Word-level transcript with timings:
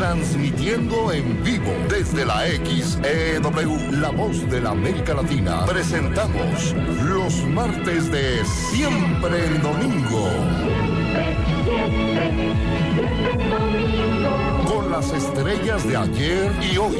Transmitiendo 0.00 1.12
en 1.12 1.44
vivo 1.44 1.70
desde 1.90 2.24
la 2.24 2.46
XEW, 2.46 4.00
la 4.00 4.08
voz 4.08 4.48
de 4.48 4.62
la 4.62 4.70
América 4.70 5.12
Latina. 5.12 5.66
Presentamos 5.66 6.74
los 7.04 7.44
martes 7.44 8.10
de 8.10 8.42
Siempre 8.46 9.44
en 9.44 9.60
Domingo. 9.60 10.26
Con 14.66 14.90
las 14.90 15.12
estrellas 15.12 15.86
de 15.86 15.94
ayer 15.94 16.50
y 16.72 16.78
hoy. 16.78 16.96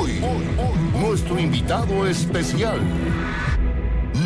Hoy, 0.00 0.20
nuestro 1.00 1.38
invitado 1.38 2.08
especial, 2.08 2.80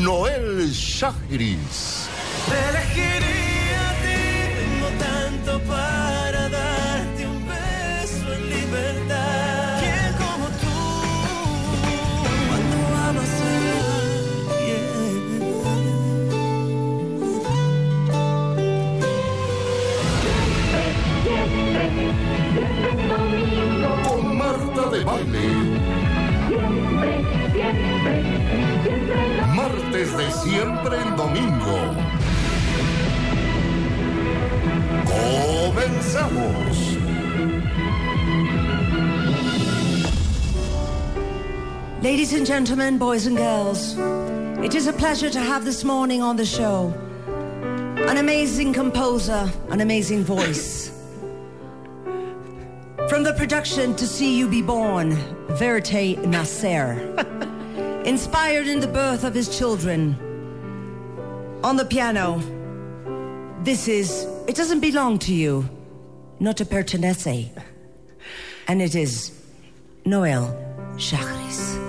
Noel 0.01 0.71
Shahris. 0.73 2.09
Te 2.49 2.57
elegiría 2.71 3.81
a 3.91 3.93
ti, 4.03 4.23
tengo 4.57 4.89
tanto 4.99 5.51
para 5.65 6.49
darte 6.49 7.27
un 7.27 7.47
beso 7.47 8.33
en 8.33 8.43
libertad. 8.49 9.81
¿Quién 9.81 10.13
como 10.17 10.47
tú? 10.63 10.79
Cuando 12.49 12.77
amas 13.09 13.35
a 13.41 13.51
Con 24.09 24.23
Marta 24.39 24.83
de 24.91 25.01
Baile. 25.05 25.45
Martes 29.91 30.13
de 30.13 30.31
siempre 30.31 30.97
en 30.97 31.17
domingo. 31.17 31.97
Comenzamos. 35.75 36.97
Ladies 42.03 42.33
and 42.35 42.47
gentlemen, 42.47 42.99
boys 42.99 43.27
and 43.27 43.37
girls, 43.37 43.97
it 44.65 44.77
is 44.77 44.87
a 44.87 44.93
pleasure 44.93 45.29
to 45.29 45.41
have 45.41 45.65
this 45.65 45.83
morning 45.83 46.23
on 46.23 46.37
the 46.37 46.47
show 46.47 46.95
an 48.09 48.19
amazing 48.19 48.73
composer, 48.73 49.51
an 49.71 49.81
amazing 49.81 50.23
voice. 50.23 50.89
From 53.09 53.25
the 53.25 53.35
production 53.37 53.97
To 53.97 54.07
See 54.07 54.39
You 54.39 54.47
Be 54.49 54.63
Born, 54.63 55.17
Verite 55.57 56.25
Nasser. 56.27 57.37
Inspired 58.05 58.67
in 58.67 58.81
the 58.81 58.89
birth 58.89 59.25
of 59.25 59.35
his 59.35 59.57
children. 59.57 60.17
On 61.63 61.77
the 61.77 61.85
piano, 61.85 62.41
this 63.63 63.89
is 63.89 64.27
It 64.49 64.57
Doesn't 64.57 64.81
Belong 64.81 65.19
to 65.21 65.35
You, 65.35 65.69
Not 66.39 66.61
a 66.61 66.65
Pertenece. 66.65 67.51
And 68.67 68.81
it 68.81 68.95
is 68.95 69.33
Noel 70.07 70.57
Chagris. 70.97 71.80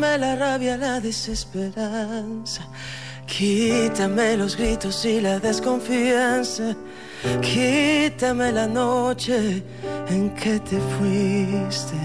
Quítame 0.00 0.18
la 0.18 0.34
rabia, 0.34 0.78
la 0.78 0.98
desesperanza. 0.98 2.66
Quítame 3.26 4.34
los 4.38 4.56
gritos 4.56 5.04
y 5.04 5.20
la 5.20 5.38
desconfianza. 5.38 6.74
Quítame 7.42 8.50
la 8.50 8.66
noche 8.66 9.62
en 10.08 10.30
que 10.30 10.58
te 10.60 10.78
fuiste. 10.96 11.98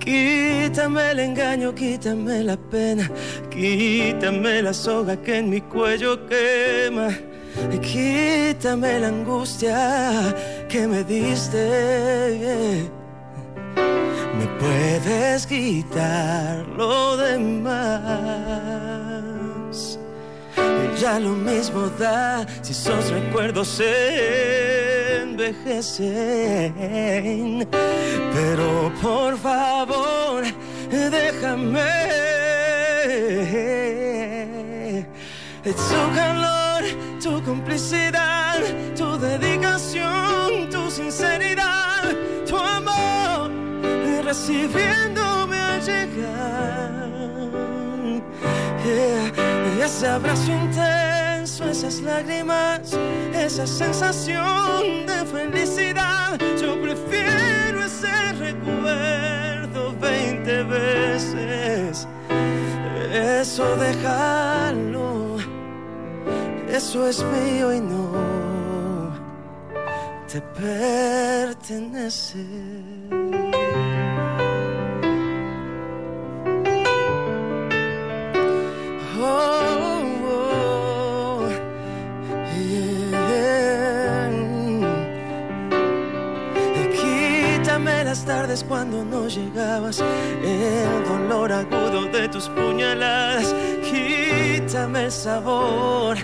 Quítame 0.00 1.12
el 1.12 1.20
engaño, 1.20 1.72
quítame 1.72 2.42
la 2.42 2.56
pena. 2.56 3.08
Quítame 3.48 4.62
la 4.62 4.74
soga 4.74 5.16
que 5.22 5.38
en 5.38 5.48
mi 5.48 5.60
cuello 5.60 6.26
quema. 6.26 7.10
Quítame 7.80 8.98
la 8.98 9.08
angustia 9.08 10.34
que 10.68 10.88
me 10.88 11.04
diste. 11.04 12.95
Puedes 14.66 15.46
quitar 15.46 16.66
lo 16.76 17.16
demás. 17.16 17.76
Ya 21.00 21.20
lo 21.20 21.30
mismo 21.30 21.88
da 21.98 22.44
si 22.62 22.72
esos 22.72 23.10
recuerdos 23.10 23.68
se 23.68 25.22
envejecen. 25.22 26.08
Pero 28.34 28.92
por 29.00 29.38
favor, 29.38 30.42
déjame. 30.90 32.16
Tu 35.62 36.14
calor, 36.14 36.82
tu 37.22 37.42
complicidad, 37.44 38.58
tu 38.96 39.18
dedicación, 39.18 40.70
tu 40.70 40.90
sinceridad, 40.90 41.55
recibiéndome 44.26 45.56
al 45.56 45.80
llegar. 45.80 47.06
Ese 49.84 50.06
abrazo 50.08 50.50
intenso, 50.50 51.68
esas 51.68 52.00
lágrimas, 52.00 52.80
esa 53.32 53.66
sensación 53.66 55.06
de 55.06 55.24
felicidad. 55.26 56.38
Yo 56.60 56.80
prefiero 56.82 57.84
ese 57.84 58.32
recuerdo 58.32 59.94
20 60.00 60.62
veces. 60.64 62.08
Eso 63.12 63.76
déjalo, 63.76 65.36
eso 66.68 67.06
es 67.06 67.22
mío 67.22 67.72
y 67.72 67.80
no 67.80 69.12
te 70.26 70.40
pertenece. 70.60 72.44
Cuando 88.64 89.04
no 89.04 89.28
llegabas, 89.28 90.00
el 90.00 91.04
dolor 91.04 91.52
agudo 91.52 92.04
de 92.06 92.28
tus 92.28 92.48
puñaladas. 92.48 93.54
Quítame 93.82 95.04
el 95.04 95.12
sabor 95.12 96.16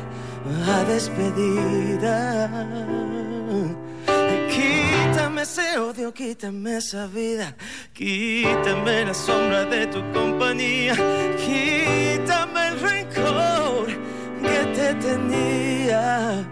a 0.66 0.84
despedida. 0.84 2.48
Quítame 4.50 5.43
ese 5.43 5.78
odio, 5.78 6.12
quítame 6.12 6.76
esa 6.76 7.06
vida, 7.06 7.54
quítame 7.93 9.04
la 9.04 9.14
sombra 9.14 9.64
de 9.64 9.87
tu 9.87 10.00
compañía, 10.12 10.94
quítame 11.37 12.69
el 12.69 12.81
rencor 12.81 13.87
que 14.43 14.59
te 14.75 14.94
tenía. 14.94 16.47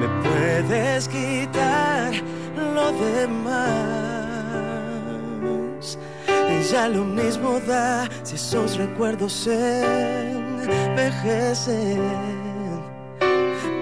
Me 0.00 0.08
puedes 0.22 1.08
quitar 1.08 2.21
lo 2.98 3.06
demás. 3.16 4.82
Ya 6.70 6.88
lo 6.88 7.04
mismo 7.04 7.60
da 7.66 8.08
si 8.22 8.36
esos 8.36 8.76
recuerdos 8.76 9.46
envejecen. 9.46 10.60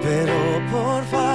Pero 0.01 0.33
por 0.71 1.03
favor, 1.05 1.30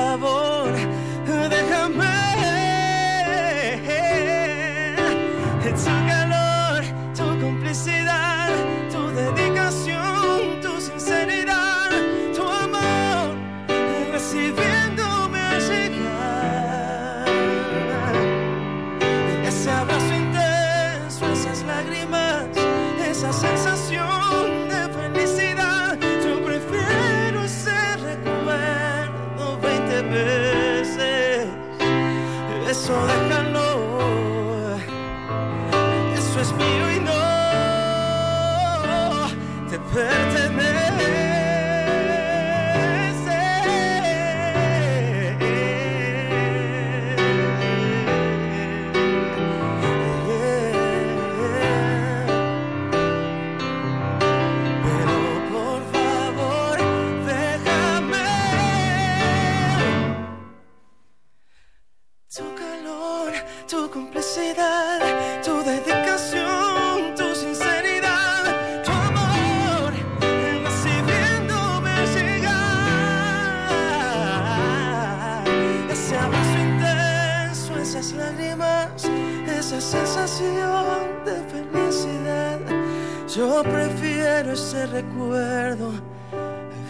recuerdo 84.97 85.93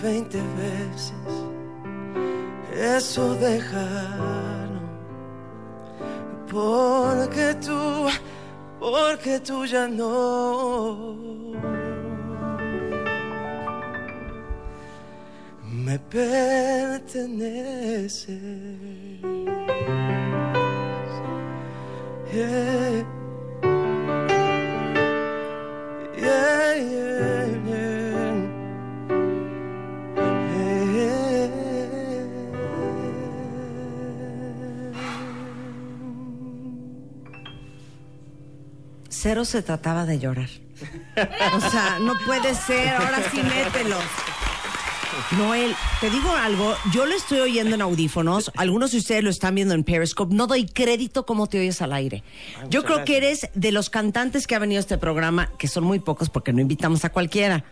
20 0.03 0.39
veces. 0.39 1.31
Eso 2.73 3.35
déjalo. 3.35 4.81
Porque 6.51 7.55
tú, 7.67 8.09
porque 8.79 9.41
tú 9.41 9.65
ya 9.67 9.89
no. 9.89 11.17
Me 15.85 15.99
perteneces. 15.99 17.17
Yeah, 22.33 23.16
Cero 39.27 39.45
se 39.45 39.61
trataba 39.61 40.07
de 40.07 40.21
llorar. 40.21 40.49
O 41.53 41.61
sea, 41.61 41.99
no 42.01 42.15
puede 42.25 42.55
ser, 42.55 42.91
ahora 42.91 43.29
sí 43.29 43.39
mételo. 43.43 43.97
Noel, 45.37 45.75
te 46.01 46.11
digo 46.11 46.31
algo, 46.31 46.77
yo 46.93 47.07
lo 47.07 47.17
estoy 47.17 47.41
oyendo 47.41 47.75
en 47.75 47.83
audífonos, 47.83 48.53
algunos 48.55 48.93
de 48.93 48.99
ustedes 48.99 49.25
lo 49.25 49.31
están 49.31 49.57
viendo 49.57 49.75
en 49.75 49.83
Periscope, 49.83 50.33
no 50.33 50.47
doy 50.47 50.67
crédito 50.67 51.27
cómo 51.27 51.49
te 51.49 51.59
oyes 51.59 51.83
al 51.83 51.93
aire. 51.93 52.23
yo 52.71 52.85
creo 52.85 53.05
que 53.05 53.17
eres 53.17 53.49
de 53.53 53.73
los 53.73 53.91
cantantes 53.91 54.47
que 54.47 54.55
ha 54.55 54.61
venido 54.61 54.79
a 54.79 54.83
este 54.83 54.97
programa, 54.97 55.51
que 55.59 55.67
son 55.67 55.83
muy 55.83 55.99
pocos 55.99 56.31
porque 56.31 56.53
no 56.53 56.61
invitamos 56.61 57.05
a 57.05 57.11
cualquiera, 57.11 57.65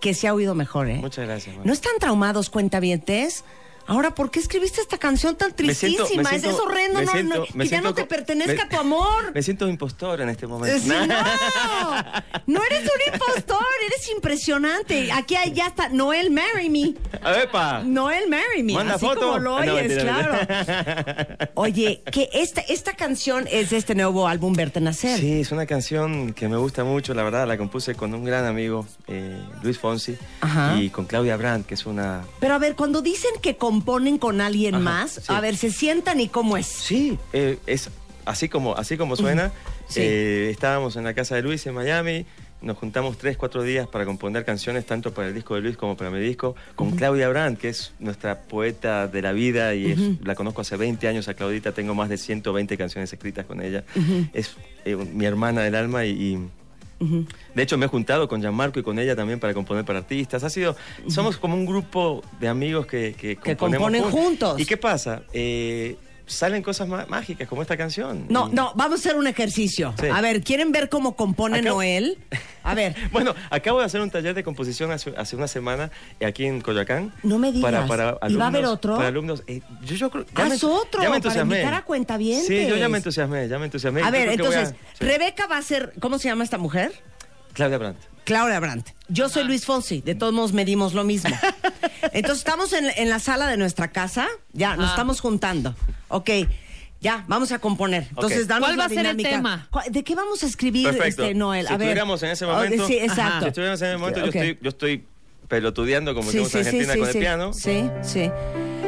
que 0.00 0.14
se 0.14 0.28
ha 0.28 0.32
oído 0.32 0.54
mejor, 0.54 0.88
¿eh? 0.88 0.96
Muchas 1.02 1.26
gracias. 1.26 1.56
¿No 1.62 1.74
están 1.74 1.92
traumados, 2.00 2.48
cuentavientes? 2.48 3.44
Ahora, 3.90 4.14
¿por 4.14 4.30
qué 4.30 4.38
escribiste 4.38 4.80
esta 4.80 4.98
canción 4.98 5.34
tan 5.36 5.52
Me 5.58 5.74
siento- 5.74 6.04
tristísima? 6.06 6.30
es 6.30 6.44
horrendo, 6.60 7.02
no, 7.02 7.10
siento- 7.10 7.44
no, 7.54 7.62
que 7.64 7.68
ya 7.68 7.80
no 7.80 7.92
te 7.92 8.04
pertenezca 8.06 8.64
me- 8.66 8.70
tu 8.70 8.76
amor. 8.80 9.32
Me 9.34 9.42
siento 9.42 9.68
impostor 9.68 10.20
en 10.20 10.28
este 10.28 10.46
momento. 10.46 10.78
Sí, 10.80 10.88
no, 10.88 10.96
no 12.46 12.62
eres 12.64 12.82
un 12.82 13.12
impostor, 13.14 13.66
eres 13.86 14.08
impresionante. 14.14 15.10
Aquí 15.10 15.34
hay- 15.34 15.52
ya 15.52 15.66
está, 15.66 15.88
Noel, 15.88 16.30
marry 16.30 16.70
me. 16.70 16.94
A 17.20 17.32
ver, 17.32 17.50
pa. 17.50 17.82
Noel, 17.84 18.28
marry 18.28 18.62
me. 18.62 18.74
Manda 18.74 18.94
así 18.94 19.04
foto. 19.06 19.20
como 19.22 19.38
lo 19.40 19.56
Ah, 19.58 19.66
no, 19.66 19.74
oyes, 19.74 20.02
claro. 20.02 20.34
Oye, 21.54 22.02
que 22.12 22.28
esta, 22.32 22.60
esta 22.60 22.92
canción 22.94 23.46
es 23.50 23.70
de 23.70 23.76
este 23.76 23.94
nuevo 23.96 24.28
álbum 24.28 24.52
Verte 24.54 24.80
Nacer. 24.80 25.18
Sí, 25.18 25.40
es 25.40 25.50
una 25.52 25.66
canción 25.66 26.32
que 26.32 26.48
me 26.48 26.56
gusta 26.56 26.84
mucho, 26.84 27.12
la 27.14 27.22
verdad, 27.24 27.46
la 27.48 27.58
compuse 27.58 27.94
con 27.96 28.14
un 28.14 28.24
gran 28.24 28.46
amigo, 28.46 28.86
eh, 29.08 29.42
Luis 29.62 29.78
Fonsi, 29.78 30.16
Ajá. 30.40 30.76
y 30.80 30.90
con 30.90 31.06
Claudia 31.06 31.36
Brandt, 31.36 31.66
que 31.66 31.74
es 31.74 31.86
una... 31.86 32.22
Pero 32.38 32.54
a 32.54 32.58
ver, 32.58 32.76
cuando 32.76 33.02
dicen 33.02 33.32
que 33.42 33.56
componen 33.80 34.18
con 34.18 34.40
alguien 34.42 34.74
Ajá, 34.74 34.84
más, 34.84 35.10
sí. 35.12 35.22
a 35.28 35.40
ver, 35.40 35.56
se 35.56 35.70
sientan 35.70 36.20
y 36.20 36.28
cómo 36.28 36.56
es. 36.56 36.66
Sí, 36.66 37.18
eh, 37.32 37.58
es 37.66 37.88
así 38.26 38.48
como, 38.48 38.76
así 38.76 38.96
como 38.98 39.16
suena. 39.16 39.52
Sí. 39.88 40.00
Eh, 40.02 40.48
estábamos 40.50 40.96
en 40.96 41.04
la 41.04 41.14
casa 41.14 41.34
de 41.34 41.42
Luis 41.42 41.66
en 41.66 41.74
Miami, 41.74 42.26
nos 42.62 42.76
juntamos 42.76 43.16
tres, 43.16 43.38
cuatro 43.38 43.62
días 43.62 43.88
para 43.88 44.04
componer 44.04 44.44
canciones, 44.44 44.84
tanto 44.84 45.12
para 45.14 45.28
el 45.28 45.34
disco 45.34 45.54
de 45.54 45.62
Luis 45.62 45.76
como 45.78 45.96
para 45.96 46.10
mi 46.10 46.20
disco, 46.20 46.54
con 46.76 46.90
Claudia 46.92 47.28
Brandt, 47.30 47.58
que 47.58 47.70
es 47.70 47.92
nuestra 47.98 48.42
poeta 48.42 49.08
de 49.08 49.22
la 49.22 49.32
vida 49.32 49.74
y 49.74 49.90
es- 49.92 49.98
la 50.22 50.34
conozco 50.34 50.60
hace 50.60 50.76
20 50.76 51.08
años 51.08 51.26
a 51.28 51.34
Claudita, 51.34 51.72
tengo 51.72 51.94
más 51.94 52.08
de 52.10 52.18
120 52.18 52.76
canciones 52.76 53.10
escritas 53.12 53.46
con 53.46 53.62
ella. 53.62 53.82
Es 54.34 54.56
eh, 54.84 54.94
mi 54.94 55.24
hermana 55.24 55.62
del 55.62 55.74
alma 55.74 56.04
y... 56.04 56.10
y 56.10 56.38
De 57.54 57.62
hecho, 57.62 57.78
me 57.78 57.86
he 57.86 57.88
juntado 57.88 58.28
con 58.28 58.40
Gianmarco 58.42 58.78
y 58.78 58.82
con 58.82 58.98
ella 58.98 59.16
también 59.16 59.40
para 59.40 59.54
componer 59.54 59.84
para 59.86 60.00
artistas. 60.00 60.44
Ha 60.44 60.50
sido, 60.50 60.76
somos 61.08 61.38
como 61.38 61.54
un 61.54 61.64
grupo 61.64 62.22
de 62.38 62.46
amigos 62.48 62.86
que, 62.86 63.14
que, 63.18 63.36
Que 63.36 63.56
componen 63.56 64.02
jun- 64.04 64.10
juntos. 64.12 64.60
¿Y 64.60 64.66
qué 64.66 64.76
pasa? 64.76 65.22
Eh, 65.32 65.96
salen 66.30 66.62
cosas 66.62 66.88
má- 66.88 67.06
mágicas 67.08 67.48
como 67.48 67.62
esta 67.62 67.76
canción. 67.76 68.26
No, 68.28 68.48
no, 68.48 68.72
vamos 68.74 69.00
a 69.00 69.08
hacer 69.08 69.16
un 69.16 69.26
ejercicio. 69.26 69.94
Sí. 70.00 70.06
A 70.06 70.20
ver, 70.20 70.42
¿quieren 70.42 70.72
ver 70.72 70.88
cómo 70.88 71.16
compone 71.16 71.60
Noel? 71.62 72.18
A 72.62 72.74
ver. 72.74 72.94
Bueno, 73.12 73.34
acabo 73.50 73.80
de 73.80 73.86
hacer 73.86 74.00
un 74.00 74.10
taller 74.10 74.34
de 74.34 74.42
composición 74.44 74.90
hace, 74.92 75.12
hace 75.16 75.34
una 75.36 75.48
semana 75.48 75.90
aquí 76.24 76.44
en 76.46 76.60
Coyoacán. 76.60 77.12
No 77.22 77.38
me 77.38 77.52
digas. 77.52 77.70
Para, 77.70 77.86
para 77.86 78.04
¿Y 78.04 78.06
va 78.08 78.12
a 78.12 78.26
alumnos, 78.26 78.46
haber 78.48 78.64
otro? 78.66 78.96
Para 78.96 79.08
alumnos. 79.08 79.42
Eh, 79.46 79.60
yo, 79.84 79.94
yo 79.96 80.10
creo- 80.10 80.24
Haz 80.34 80.62
otro, 80.64 81.00
para 81.02 81.42
invitar 81.42 81.74
a 81.74 81.82
cuentavientes. 81.84 82.46
Sí, 82.46 82.66
yo 82.68 82.76
ya 82.76 82.88
me 82.88 82.98
entusiasmé, 82.98 83.48
ya 83.48 83.58
me 83.58 83.64
entusiasmé. 83.66 84.02
A 84.02 84.06
Yo 84.06 84.12
ver, 84.12 84.28
a- 84.28 84.32
entonces, 84.32 84.74
sí. 84.98 85.04
Rebeca 85.04 85.46
va 85.46 85.56
a 85.58 85.62
ser, 85.62 85.92
¿cómo 86.00 86.18
se 86.18 86.28
llama 86.28 86.44
esta 86.44 86.58
mujer? 86.58 86.92
Claudia 87.52 87.78
Brandt. 87.78 87.98
Claudia 88.24 88.60
Brandt. 88.60 88.90
Yo 89.08 89.28
soy 89.28 89.44
Luis 89.44 89.64
Fonsi, 89.64 90.00
de 90.02 90.14
todos 90.14 90.32
modos 90.32 90.52
medimos 90.52 90.94
lo 90.94 91.04
mismo. 91.04 91.30
Entonces 92.12 92.38
estamos 92.38 92.72
en, 92.72 92.86
en 92.96 93.08
la 93.08 93.18
sala 93.18 93.46
de 93.48 93.56
nuestra 93.56 93.88
casa, 93.88 94.28
ya 94.52 94.76
nos 94.76 94.84
Ajá. 94.86 94.94
estamos 94.94 95.20
juntando. 95.20 95.74
Ok, 96.08 96.30
ya, 97.00 97.24
vamos 97.28 97.50
a 97.52 97.58
componer. 97.58 98.06
Entonces, 98.10 98.42
Ok. 98.42 98.48
danos 98.48 98.68
¿Cuál 98.68 98.76
la 98.76 98.82
va 98.82 98.86
a 98.86 98.88
ser 98.88 98.98
el 99.06 99.16
dinámica. 99.16 99.30
tema? 99.30 99.68
¿Cu- 99.70 99.80
¿De 99.90 100.04
qué 100.04 100.14
vamos 100.14 100.42
a 100.42 100.46
escribir, 100.46 100.86
Perfecto. 100.90 101.22
este, 101.22 101.34
Noel? 101.34 101.66
Si 101.66 101.72
a 101.72 101.76
ver. 101.76 101.88
estuviéramos 101.88 102.22
en 102.22 102.30
ese 102.30 102.44
Oh, 102.44 102.52
momento. 102.52 102.86
Sí, 102.86 102.98
exacto. 102.98 103.40
Si 103.40 103.46
estuviéramos 103.48 103.82
en 103.82 103.88
ese 103.88 103.96
momento, 103.96 104.20
Ok. 104.20 104.26
yo, 104.26 104.40
estoy, 104.40 104.58
yo 104.62 104.68
estoy 104.68 105.04
pelotudeando 105.48 106.14
como 106.14 106.30
Sí, 106.30 106.38
decimos 106.38 106.54
en 106.54 106.62
sí, 106.62 106.68
Argentina 106.68 106.92
sí, 106.92 106.98
con 107.00 107.08
sí. 107.12 107.18
el 107.18 107.20
piano. 107.22 107.52
Sí, 107.52 107.90
sí. 108.02 108.30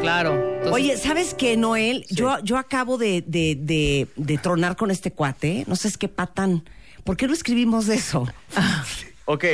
Claro. 0.00 0.32
Entonces, 0.34 0.72
Oye, 0.72 0.96
¿sabes 0.96 1.34
qué, 1.34 1.56
Noel? 1.56 2.06
Yo, 2.10 2.38
yo 2.44 2.58
acabo 2.58 2.98
de, 2.98 3.24
de, 3.26 3.56
de, 3.58 4.08
de 4.16 4.38
tronar 4.38 4.76
con 4.76 4.90
este 4.90 5.10
cuate. 5.12 5.64
No 5.66 5.74
sé 5.76 5.88
es 5.88 5.96
qué 5.98 6.08
patán. 6.08 6.64
¿Por 7.04 7.16
qué 7.16 7.26
no 7.26 7.32
escribimos 7.32 7.88
eso? 7.88 8.28
Ok, 9.24 9.44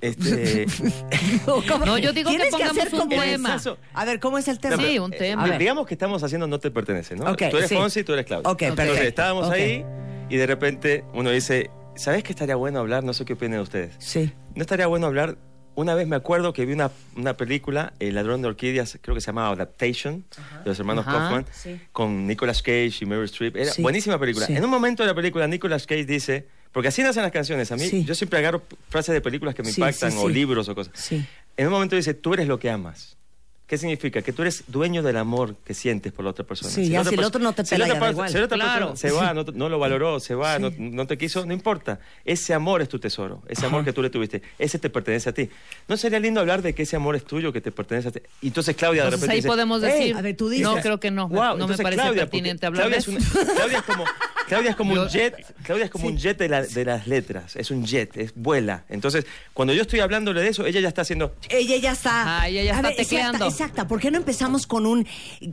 este. 0.00 0.66
No, 1.46 1.98
yo 1.98 2.12
digo 2.12 2.30
que 2.30 2.36
Tienes 2.36 2.50
pongamos 2.50 2.78
hacer 2.78 2.94
un 2.94 3.00
como 3.00 3.20
tema. 3.22 3.60
A 3.94 4.04
ver, 4.04 4.20
¿cómo 4.20 4.38
es 4.38 4.48
el 4.48 4.58
tema? 4.58 4.76
No, 4.76 4.82
Sí, 4.82 4.88
pero, 4.90 5.04
un 5.04 5.12
eh, 5.14 5.18
tema. 5.18 5.44
A 5.44 5.48
ver. 5.48 5.58
digamos 5.58 5.86
que 5.86 5.94
estamos 5.94 6.22
haciendo 6.22 6.46
No 6.46 6.58
te 6.58 6.70
pertenece, 6.70 7.16
¿no? 7.16 7.30
Ok, 7.30 7.42
tú 7.50 7.56
eres 7.56 7.68
sí. 7.68 7.74
Fonsi, 7.76 8.04
tú 8.04 8.12
eres 8.12 8.26
Claudia. 8.26 8.48
Ok, 8.50 8.62
Entonces, 8.62 8.86
perfecto. 8.86 9.08
estábamos 9.08 9.46
Ok. 9.48 9.52
ahí 9.54 9.84
y 10.30 10.36
de 10.36 10.46
repente 10.46 11.04
uno 11.14 11.30
dice, 11.30 11.70
¿sabes 11.96 12.22
qué 12.22 12.32
estaría 12.32 12.56
bueno 12.56 12.78
hablar? 12.80 13.02
No 13.04 13.12
sé 13.14 13.24
qué 13.24 13.32
opinan 13.34 13.60
ustedes. 13.60 13.94
Sí. 13.98 14.32
No 14.54 14.62
estaría 14.62 14.86
bueno 14.86 15.06
hablar. 15.06 15.36
Una 15.74 15.94
vez 15.94 16.08
me 16.08 16.16
acuerdo 16.16 16.52
que 16.52 16.66
vi 16.66 16.72
una, 16.72 16.90
una 17.16 17.36
película, 17.36 17.92
El 18.00 18.16
ladrón 18.16 18.42
de 18.42 18.48
orquídeas, 18.48 18.98
creo 19.00 19.14
que 19.14 19.20
se 19.20 19.28
llamaba 19.28 19.50
Adaptation, 19.50 20.24
de 20.64 20.70
los 20.70 20.78
hermanos 20.80 21.06
Ajá. 21.06 21.18
Kaufman, 21.18 21.46
Sí. 21.52 21.80
con 21.92 22.26
Nicolas 22.26 22.62
Cage 22.62 22.94
y 23.00 23.06
Meryl 23.06 23.26
Streep. 23.26 23.56
Era 23.56 23.70
Sí. 23.72 23.80
buenísima 23.82 24.18
película. 24.18 24.46
Sí. 24.46 24.56
En 24.56 24.64
un 24.64 24.70
momento 24.70 25.04
de 25.04 25.06
la 25.08 25.14
película, 25.14 25.46
Nicolas 25.46 25.86
Cage 25.86 26.04
dice, 26.04 26.48
porque 26.78 26.86
así 26.90 27.02
nacen 27.02 27.24
las 27.24 27.32
canciones, 27.32 27.72
a 27.72 27.76
mí 27.76 27.88
Sí. 27.88 28.04
yo 28.04 28.14
siempre 28.14 28.38
agarro 28.38 28.62
frases 28.88 29.12
de 29.12 29.20
películas 29.20 29.52
que 29.52 29.64
me 29.64 29.72
Sí, 29.72 29.80
impactan 29.80 30.12
sí, 30.12 30.18
o 30.20 30.28
libros 30.28 30.68
o 30.68 30.76
cosas. 30.76 30.92
Sí. 30.94 31.24
En 31.56 31.66
un 31.66 31.72
momento 31.72 31.96
dice, 31.96 32.14
tú 32.14 32.34
eres 32.34 32.46
lo 32.46 32.60
que 32.60 32.70
amas. 32.70 33.16
¿Qué 33.66 33.76
significa? 33.76 34.22
Que 34.22 34.32
tú 34.32 34.42
eres 34.42 34.62
dueño 34.68 35.02
del 35.02 35.16
amor 35.16 35.56
que 35.64 35.74
sientes 35.74 36.12
por 36.12 36.24
la 36.24 36.30
otra 36.30 36.46
persona. 36.46 36.70
Sí, 36.72 36.88
ya, 36.88 37.00
la 37.02 37.04
si 37.10 37.14
el 37.16 37.18
otra 37.18 37.26
otro 37.26 37.40
no 37.40 37.52
te 37.52 37.64
si 37.66 37.76
la 37.76 37.84
pela, 37.84 37.94
otra 37.96 38.00
per- 38.06 38.12
igual. 38.12 38.30
Si 38.30 38.38
la 38.38 38.44
otra 38.44 38.56
Claro. 38.56 38.96
se 38.96 39.10
va, 39.10 39.34
no, 39.34 39.44
no 39.52 39.68
lo 39.68 39.78
valoró, 39.80 40.20
se 40.20 40.34
va, 40.36 40.58
no, 40.60 40.72
no 40.78 41.06
te 41.08 41.18
quiso, 41.18 41.44
no 41.44 41.52
importa. 41.52 41.98
Ese 42.24 42.54
amor 42.54 42.80
es 42.80 42.88
tu 42.88 43.00
tesoro, 43.00 43.42
ese 43.48 43.66
amor 43.66 43.84
que 43.84 43.92
tú 43.92 44.00
le 44.02 44.08
tuviste, 44.08 44.40
ese 44.58 44.78
te 44.78 44.88
pertenece 44.88 45.28
a 45.30 45.32
ti. 45.34 45.50
¿No 45.88 45.96
sería 45.96 46.20
lindo 46.20 46.38
hablar 46.40 46.62
de 46.62 46.74
que 46.76 46.84
ese 46.84 46.94
amor 46.94 47.16
es 47.16 47.24
tuyo, 47.24 47.52
que 47.52 47.60
te 47.60 47.72
pertenece 47.72 48.08
a 48.08 48.12
ti? 48.12 48.20
Y 48.40 48.46
entonces 48.46 48.76
Claudia 48.76 49.02
de 49.02 49.08
entonces 49.08 49.20
repente 49.28 49.32
ahí 49.32 49.38
dice, 49.40 49.48
podemos 49.48 49.82
"Ey, 49.82 49.90
decir. 50.00 50.16
a 50.16 50.20
ver, 50.22 50.36
tú 50.36 50.48
dices. 50.48 50.64
No, 50.64 50.76
creo 50.80 51.00
que 51.00 51.10
no. 51.10 51.28
Wow, 51.28 51.38
no 51.38 51.46
me 51.48 51.52
entonces, 51.74 51.82
parece 51.82 52.00
Claudia, 52.02 52.22
pertinente 52.22 52.64
hablar 52.66 52.88
Claudia 52.88 52.96
de 52.96 53.00
es 53.00 53.08
eso. 53.26 53.38
una- 53.42 53.52
Claudia 53.54 53.78
es 53.80 53.84
como, 53.84 54.04
Claudia 54.48 54.70
es 54.70 54.76
como 54.76 54.94
Yo- 54.94 55.02
un 55.02 55.08
jet, 55.08 55.54
Claudia 55.62 55.84
es 55.84 55.90
como 55.90 56.06
un 56.08 56.16
jet 56.16 56.38
de, 56.38 56.48
la- 56.48 56.62
de 56.66 56.84
las 56.84 57.06
letras, 57.06 57.54
es 57.56 57.70
un 57.70 57.84
jet, 57.86 58.16
es 58.16 58.32
vuela. 58.34 58.84
Entonces, 58.88 59.26
cuando 59.54 59.74
yo 59.74 59.82
estoy 59.82 60.00
hablándole 60.00 60.40
de 60.40 60.48
eso, 60.48 60.66
ella 60.66 60.80
ya 60.80 60.88
está 60.88 61.02
haciendo 61.02 61.34
Ella 61.50 61.76
ya 61.76 61.92
está. 61.92 62.40
Ah, 62.40 62.48
ella 62.48 62.62
ya 62.62 62.70
está 62.76 62.88
exacta, 62.88 63.02
tecleando. 63.02 63.46
Exacta, 63.46 63.86
¿Por 63.88 64.00
qué 64.00 64.10
no 64.10 64.18
empezamos 64.18 64.66
con 64.66 64.86
un 64.86 65.06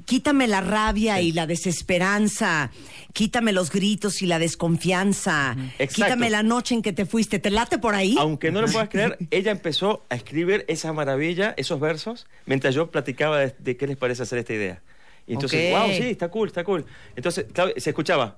quítame 0.05 0.47
la 0.47 0.61
rabia 0.61 1.21
y 1.21 1.31
la 1.31 1.45
desesperanza? 1.47 2.71
Quítame 3.13 3.51
los 3.53 3.71
gritos 3.71 4.21
y 4.21 4.25
la 4.27 4.39
desconfianza. 4.39 5.55
Exacto. 5.79 5.95
Quítame 6.05 6.29
la 6.29 6.43
noche 6.43 6.75
en 6.75 6.81
que 6.81 6.93
te 6.93 7.05
fuiste. 7.05 7.39
¿Te 7.39 7.49
late 7.49 7.77
por 7.77 7.95
ahí? 7.95 8.15
Aunque 8.19 8.51
no 8.51 8.61
lo 8.61 8.67
puedas 8.67 8.89
creer, 8.89 9.17
ella 9.31 9.51
empezó 9.51 10.05
a 10.09 10.15
escribir 10.15 10.65
esa 10.67 10.91
maravilla, 10.93 11.53
esos 11.57 11.79
versos, 11.79 12.27
mientras 12.45 12.75
yo 12.75 12.91
platicaba 12.91 13.39
de, 13.39 13.55
de 13.59 13.77
qué 13.77 13.87
les 13.87 13.97
parece 13.97 14.23
hacer 14.23 14.39
esta 14.39 14.53
idea. 14.53 14.81
Y 15.27 15.33
entonces, 15.33 15.73
Ok. 15.73 15.79
wow, 15.79 15.89
sí, 15.91 16.09
está 16.11 16.29
cool, 16.29 16.47
está 16.47 16.63
cool. 16.63 16.85
Entonces, 17.15 17.45
Claudia, 17.51 17.73
se 17.77 17.89
escuchaba. 17.89 18.37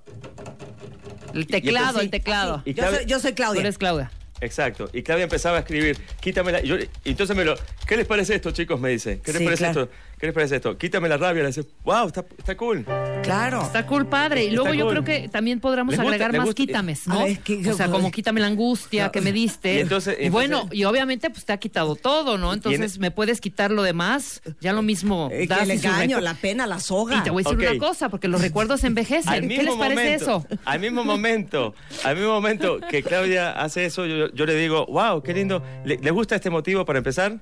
El 1.33 1.45
teclado, 1.47 1.87
entonces- 1.87 2.03
el 2.03 2.09
teclado. 2.11 2.61
Y 2.65 2.73
yo, 2.73 2.83
Claudia- 2.83 2.97
soy, 2.99 3.05
yo 3.07 3.19
soy 3.19 3.31
Tú 3.31 3.35
Claudia. 3.35 3.61
eres 3.61 3.77
Claudia. 3.77 4.11
Exacto. 4.39 4.89
Y 4.93 5.01
Claudia 5.03 5.23
empezaba 5.23 5.57
a 5.57 5.59
escribir, 5.61 5.97
quítame 6.21 6.51
la... 6.51 6.61
y 6.63 6.67
yo- 6.67 6.77
y 6.77 6.87
entonces 7.05 7.35
me 7.35 7.43
lo... 7.43 7.55
¿Qué 7.87 7.97
les 7.97 8.05
parece 8.05 8.35
esto, 8.35 8.51
chicos? 8.51 8.79
Me 8.79 8.89
dice. 8.89 9.19
¿Qué 9.23 9.31
les 9.33 9.39
Sí, 9.39 9.45
parece 9.45 9.63
claro. 9.65 9.81
esto? 9.83 9.93
¿Qué 10.19 10.25
les 10.25 10.33
parece 10.33 10.55
esto? 10.55 10.75
Quítame 10.79 11.07
la 11.07 11.17
rabia. 11.17 11.43
Le 11.43 11.49
dice, 11.49 11.63
wow, 11.83 12.07
está, 12.07 12.25
está 12.39 12.57
cool. 12.57 12.83
Claro. 13.21 13.61
Está 13.61 13.85
cool, 13.85 14.07
padre. 14.07 14.45
Y 14.45 14.47
Está 14.47 14.55
luego 14.55 14.73
yo 14.73 14.85
cool. 14.85 14.93
creo 14.93 15.03
que 15.03 15.29
también 15.29 15.59
podríamos 15.59 15.93
gusta- 15.95 16.07
agregar 16.07 16.31
más 16.35 16.45
gusta- 16.47 16.55
quítames, 16.55 17.07
¿no? 17.07 17.23
ver, 17.23 17.37
¿qué- 17.39 17.69
o 17.69 17.73
sea, 17.75 17.87
como 17.91 18.09
quítame 18.09 18.41
la 18.41 18.47
angustia 18.47 19.09
que 19.11 19.21
me 19.21 19.31
diste. 19.31 19.75
Y 19.75 19.79
entonces- 19.79 20.17
Y 20.19 20.29
bueno, 20.29 20.67
y 20.71 20.85
obviamente 20.85 21.29
pues 21.29 21.45
te 21.45 21.53
ha 21.53 21.57
quitado 21.57 21.95
todo, 21.95 22.39
¿no? 22.39 22.51
Entonces 22.53 22.97
me 22.97 23.11
puedes 23.11 23.39
quitar 23.41 23.69
lo 23.69 23.83
demás. 23.83 24.41
Ya 24.59 24.73
lo 24.73 24.81
mismo. 24.81 25.29
Eh, 25.31 25.47
que 25.47 25.53
el 25.53 25.69
engaño, 25.71 26.19
la 26.19 26.33
pena, 26.33 26.65
la 26.65 26.79
soga. 26.79 27.17
Y 27.17 27.21
te 27.21 27.29
voy 27.29 27.43
a 27.45 27.49
decir 27.53 27.69
una 27.69 27.77
cosa, 27.79 28.09
porque 28.09 28.27
los 28.27 28.41
recuerdos 28.41 28.83
envejecen. 28.83 29.47
¿Qué 29.47 29.61
les 29.63 29.75
parece 29.75 30.01
momento, 30.03 30.23
eso? 30.23 30.59
Al 30.65 30.79
mismo 30.79 31.03
momento, 31.03 31.75
al 32.03 32.15
mismo 32.15 32.31
momento 32.31 32.79
que 32.89 33.03
Claudia 33.03 33.51
hace 33.51 33.85
eso, 33.85 34.05
yo 34.07 34.45
le 34.47 34.55
digo, 34.55 34.87
wow, 34.87 35.21
qué 35.21 35.33
lindo. 35.35 35.61
¿Le, 35.85 35.97
¿le 35.97 36.09
gusta 36.11 36.33
este 36.35 36.49
motivo 36.49 36.85
para 36.85 36.97
empezar? 36.97 37.37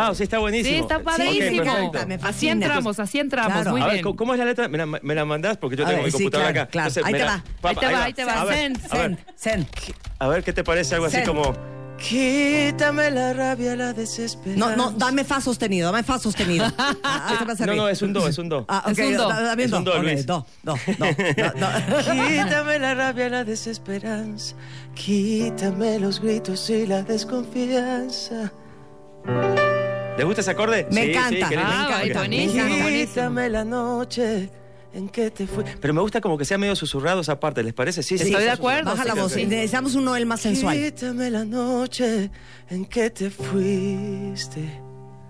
Wow, 0.00 0.14
sí, 0.14 0.22
está 0.24 0.38
buenísimo. 0.38 0.74
Sí, 0.76 0.80
está 0.82 0.98
padrísimo. 1.02 1.64
perfecto. 1.64 2.06
Me 2.06 2.14
así 2.22 2.48
entramos, 2.48 2.98
así 3.00 3.18
entramos. 3.18 3.52
Claro. 3.52 3.70
Muy 3.72 3.80
a 3.80 3.84
ver, 3.86 3.92
bien. 3.94 4.02
¿cómo- 4.04 4.16
¿cómo 4.16 4.32
es 4.34 4.38
la 4.38 4.44
letra? 4.44 4.68
¿Me 4.68 4.78
la, 4.78 4.86
me 4.86 5.14
la 5.14 5.24
mandás? 5.24 5.56
Porque 5.56 5.76
yo 5.76 5.84
tengo 5.84 5.96
ver, 5.98 6.04
mi 6.06 6.10
sí, 6.10 6.16
computadora 6.18 6.52
claro, 6.52 6.62
acá. 6.64 6.70
claro. 6.70 6.92
Ahí 7.06 7.12
me 7.12 7.18
te 7.18 7.24
la- 7.24 7.30
va. 7.30 7.44
pa- 7.60 7.68
Ahí 7.70 7.76
te 7.76 7.86
va, 7.86 8.04
ahí 8.04 8.12
te 8.12 8.24
va. 8.24 8.32
A 8.40 8.44
ver, 8.44 8.56
Send, 8.58 8.78
a 8.92 8.96
ver, 8.98 9.16
Zen, 9.36 9.66
zen. 9.66 9.66
a 10.18 10.28
ver, 10.28 10.44
¿qué 10.44 10.52
te 10.52 10.64
parece? 10.64 10.94
Algo 10.94 11.06
así 11.06 11.22
como... 11.22 11.52
Quítame 11.98 13.10
la 13.10 13.32
rabia, 13.32 13.74
la 13.74 13.94
desesperanza. 13.94 14.76
No, 14.76 14.76
no, 14.76 14.90
dame 14.98 15.24
fa 15.24 15.40
sostenido, 15.40 15.90
dame 15.90 16.02
fa 16.02 16.18
sostenido. 16.18 16.66
Ah, 17.02 17.38
ahí 17.40 17.56
te 17.56 17.64
No, 17.66 17.74
no, 17.74 17.88
es 17.88 18.02
un 18.02 18.12
do, 18.12 18.28
es 18.28 18.36
un 18.36 18.50
do. 18.50 18.66
Ah, 18.68 18.84
Es 18.86 18.98
ok, 18.98 19.04
un 19.06 19.16
do. 19.16 19.28
da- 19.30 19.40
dame 19.40 19.64
Es 19.64 19.72
un 19.72 19.82
do, 19.84 20.02
Luis. 20.02 20.26
do, 20.26 20.46
do, 20.62 20.74
do, 20.74 21.06
do, 21.06 21.06
do. 21.58 22.12
Quítame 22.12 22.78
la 22.78 22.94
rabia, 22.94 23.30
la 23.30 23.44
desesperanza. 23.44 24.54
Quítame 24.94 25.98
los 25.98 26.20
gritos 26.20 26.68
y 26.68 26.86
la 26.86 27.02
desconfianza. 27.02 28.52
¿Les 30.16 30.24
gusta 30.26 30.40
ese 30.40 30.50
acorde? 30.50 30.86
Me 30.90 31.02
Sí, 31.04 31.10
encanta. 31.10 31.48
sí, 31.48 31.54
buenísimo, 32.14 32.64
encanta. 32.64 32.82
buenísimo. 32.82 33.40
La 33.48 33.64
noche 33.64 34.50
en 34.94 35.08
que 35.08 35.30
te 35.30 35.46
fui. 35.46 35.62
Pero 35.80 35.92
me 35.94 36.00
gusta 36.00 36.20
como 36.22 36.38
que 36.38 36.44
sea 36.44 36.56
medio 36.58 36.74
susurrado 36.74 37.20
esa 37.20 37.38
parte, 37.38 37.62
¿les 37.62 37.74
parece? 37.74 38.02
Sí, 38.02 38.16
sí. 38.16 38.24
Estoy 38.24 38.44
de 38.44 38.50
acuerdo. 38.50 38.90
Baja 38.90 39.04
la 39.04 39.14
voz, 39.14 39.32
sí. 39.32 39.44
necesitamos 39.46 39.94
un 39.94 40.04
Noel 40.06 40.24
más 40.26 40.40
sensual. 40.40 40.76
Quítame 40.78 41.30
la 41.30 41.44
noche 41.44 42.30
en 42.70 42.86
que 42.86 43.10
te 43.10 43.28
fuiste. 43.30 44.80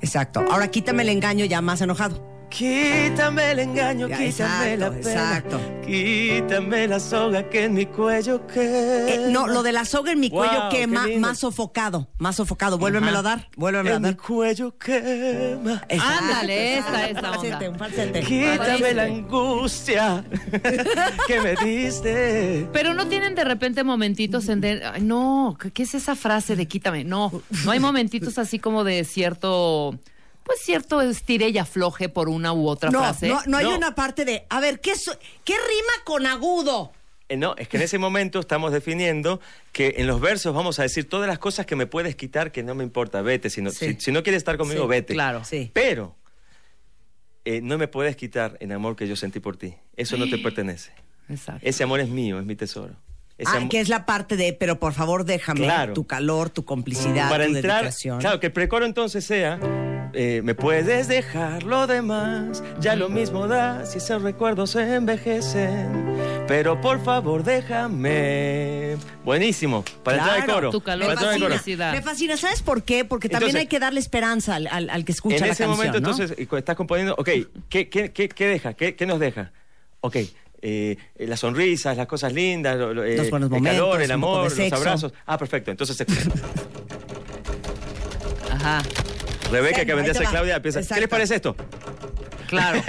Exacto. 0.00 0.44
Ahora 0.50 0.68
quítame 0.70 1.02
el 1.02 1.08
engaño 1.08 1.44
ya 1.46 1.60
más 1.60 1.80
enojado. 1.80 2.35
Quítame 2.48 3.50
el 3.50 3.58
engaño, 3.58 4.08
Ya, 4.08 4.16
quítame 4.18 4.74
exacto, 4.74 4.78
la 4.78 4.90
pena. 4.90 5.10
exacto. 5.10 5.60
Quítame 5.86 6.88
la 6.88 7.00
soga 7.00 7.48
que 7.50 7.64
en 7.64 7.74
mi 7.74 7.86
cuello. 7.86 8.40
Eh, 8.54 9.26
no, 9.30 9.46
lo 9.46 9.62
de 9.62 9.72
la 9.72 9.84
soga 9.84 10.12
en 10.12 10.20
mi 10.20 10.28
Wow, 10.30 10.38
cuello 10.46 10.68
quema, 10.70 11.06
más 11.18 11.38
sofocado, 11.40 12.08
más 12.18 12.36
sofocado. 12.36 12.78
Vuélvemelo 12.78 13.18
a 13.18 13.22
dar, 13.22 13.48
vuélvemelo 13.56 13.94
a 13.94 13.96
En 13.96 14.02
mi 14.02 14.08
dar. 14.10 14.16
cuello 14.16 14.78
quema. 14.78 15.82
Exacto. 15.88 16.24
Ándale, 16.24 16.78
esta, 16.78 17.08
esta 17.08 17.20
Un 17.30 17.34
falsete, 17.34 17.54
onda. 17.54 17.70
un 17.70 17.78
falsete. 17.78 18.20
Quítame 18.20 18.94
la 18.94 19.02
angustia 19.02 20.24
que 21.26 21.40
me 21.40 21.56
diste. 21.56 22.68
Pero 22.72 22.94
no 22.94 23.06
tienen 23.06 23.34
de 23.34 23.44
repente 23.44 23.84
momentitos 23.84 24.48
en 24.48 24.60
de, 24.60 24.82
ay, 24.84 25.02
no, 25.02 25.58
¿qué- 25.60 25.72
¿qué 25.72 25.82
es 25.82 25.94
esa 25.94 26.14
frase 26.16 26.56
de 26.56 26.66
quítame? 26.66 27.04
No, 27.04 27.30
no 27.64 27.70
hay 27.70 27.80
momentitos 27.80 28.38
así 28.38 28.58
como 28.58 28.82
de 28.84 29.04
cierto, 29.04 29.98
pues 30.46 30.60
cierto 30.62 31.00
estire 31.02 31.48
y 31.50 31.58
afloje 31.58 32.08
por 32.08 32.28
una 32.28 32.52
u 32.52 32.68
otra 32.68 32.90
No, 32.90 33.00
frase. 33.00 33.28
no, 33.28 33.42
no 33.46 33.56
hay 33.58 33.64
No. 33.64 33.76
una 33.76 33.94
parte 33.94 34.24
de, 34.24 34.46
a 34.48 34.60
ver, 34.60 34.80
¿qué, 34.80 34.94
so- 34.96 35.18
¿qué 35.44 35.54
rima 35.54 35.92
con 36.04 36.24
agudo? 36.26 36.92
Eh, 37.28 37.36
no, 37.36 37.56
es 37.58 37.66
que 37.68 37.76
en 37.76 37.82
ese 37.82 37.98
momento 37.98 38.38
estamos 38.38 38.70
definiendo 38.72 39.40
que 39.72 39.94
en 39.98 40.06
los 40.06 40.20
versos 40.20 40.54
vamos 40.54 40.78
a 40.78 40.82
decir 40.84 41.08
todas 41.08 41.26
las 41.28 41.40
cosas 41.40 41.66
que 41.66 41.74
me 41.74 41.86
puedes 41.88 42.14
quitar 42.14 42.52
que 42.52 42.62
no 42.62 42.76
me 42.76 42.84
importa, 42.84 43.20
vete. 43.22 43.50
Si 43.50 43.60
no, 43.60 43.70
Sí. 43.70 43.94
si, 43.94 44.00
si 44.00 44.12
no 44.12 44.22
quieres 44.22 44.38
estar 44.38 44.56
conmigo, 44.56 44.82
Sí, 44.84 44.88
vete. 44.88 45.14
claro. 45.14 45.42
Sí. 45.44 45.70
Pero 45.74 46.14
eh, 47.44 47.60
no 47.62 47.78
me 47.78 47.88
puedes 47.88 48.14
quitar 48.16 48.56
el 48.60 48.70
amor 48.72 48.94
que 48.96 49.08
yo 49.08 49.16
sentí 49.16 49.40
por 49.40 49.56
ti. 49.56 49.74
Eso 49.96 50.16
no 50.16 50.28
te 50.28 50.38
pertenece. 50.38 50.92
Exacto. 51.28 51.60
Ese 51.66 51.82
amor 51.82 51.98
es 52.00 52.08
mío, 52.08 52.38
es 52.38 52.46
mi 52.46 52.54
tesoro. 52.54 52.94
Ese 53.38 53.50
Ah, 53.54 53.66
que 53.68 53.80
es 53.80 53.88
la 53.90 54.06
parte 54.06 54.36
de, 54.36 54.54
pero 54.54 54.80
por 54.80 54.94
favor 54.94 55.24
déjame 55.26 55.60
Claro. 55.64 55.92
tu 55.92 56.06
calor, 56.06 56.48
tu 56.48 56.64
complicidad, 56.64 57.28
para 57.28 57.44
tu 57.46 57.54
entrar, 57.54 57.82
dedicación. 57.82 58.18
claro, 58.18 58.40
que 58.40 58.46
el 58.46 58.52
precoro 58.52 58.86
entonces 58.86 59.26
sea, 59.26 59.58
eh, 60.14 60.40
me 60.42 60.54
puedes 60.54 61.06
dejar 61.08 61.62
lo 61.64 61.86
demás, 61.86 62.62
ya 62.80 62.96
lo 62.96 63.10
mismo 63.10 63.46
da 63.46 63.84
si 63.84 63.98
esos 63.98 64.22
recuerdos 64.22 64.70
se 64.70 64.94
envejecen, 64.94 66.16
pero 66.48 66.80
por 66.80 67.04
favor 67.04 67.42
déjame. 67.44 68.96
Buenísimo, 69.24 69.84
para 70.02 70.16
entrar 70.18 70.36
al 70.38 70.44
Claro, 70.44 70.54
coro. 70.60 70.70
tu 70.70 70.80
calor, 70.80 71.06
para 71.14 71.20
Me 71.20 71.32
entrar 71.34 71.52
al 71.52 71.58
fascina, 71.58 71.92
me 71.92 72.00
fascina. 72.02 72.36
¿Sabes 72.38 72.62
por 72.62 72.84
qué? 72.84 73.04
Porque 73.04 73.28
también 73.28 73.48
Entonces- 73.50 73.60
hay 73.60 73.66
que 73.66 73.78
darle 73.78 74.00
esperanza 74.00 74.54
al, 74.54 74.66
al- 74.68 74.88
al 74.88 75.04
que 75.04 75.12
escucha 75.12 75.36
En 75.36 75.40
la 75.42 75.46
ese 75.48 75.64
canción, 75.64 75.70
momento 75.76 76.00
¿no? 76.00 76.10
entonces 76.10 76.38
y 76.38 76.46
cu- 76.46 76.56
estás 76.56 76.76
componiendo, 76.76 77.14
ok, 77.18 77.28
¿qué, 77.68 77.88
qué, 77.90 78.12
qué, 78.12 78.28
qué 78.30 78.46
deja? 78.46 78.72
¿Qué, 78.74 78.94
qué 78.96 79.04
nos 79.04 79.20
deja? 79.20 79.52
Ok. 80.00 80.16
Eh, 80.68 80.96
eh, 81.14 81.26
las 81.28 81.38
sonrisas, 81.40 81.96
las 81.96 82.06
cosas 82.08 82.32
lindas, 82.32 82.76
lo- 82.76 82.92
lo, 82.92 83.04
eh, 83.04 83.16
Los 83.16 83.30
buenos 83.30 83.52
el 83.52 83.62
calor, 83.62 83.98
momentos, 83.98 84.00
el 84.00 84.00
poco 84.00 84.06
de 84.08 84.12
amor, 84.14 84.44
los 84.44 84.52
sexo. 84.54 84.76
abrazos. 84.76 85.12
Ah, 85.24 85.38
perfecto. 85.38 85.70
Entonces, 85.70 86.04
Ajá, 88.50 88.82
Rebeca, 89.50 89.84
que 89.84 89.94
vendría 89.94 90.12
a 90.12 90.16
ser. 90.16 90.26
Claudia, 90.26 90.60
piensa, 90.62 90.82
¿qué 90.94 91.00
les 91.00 91.08
parece 91.08 91.36
esto? 91.36 91.54
claro. 92.48 92.80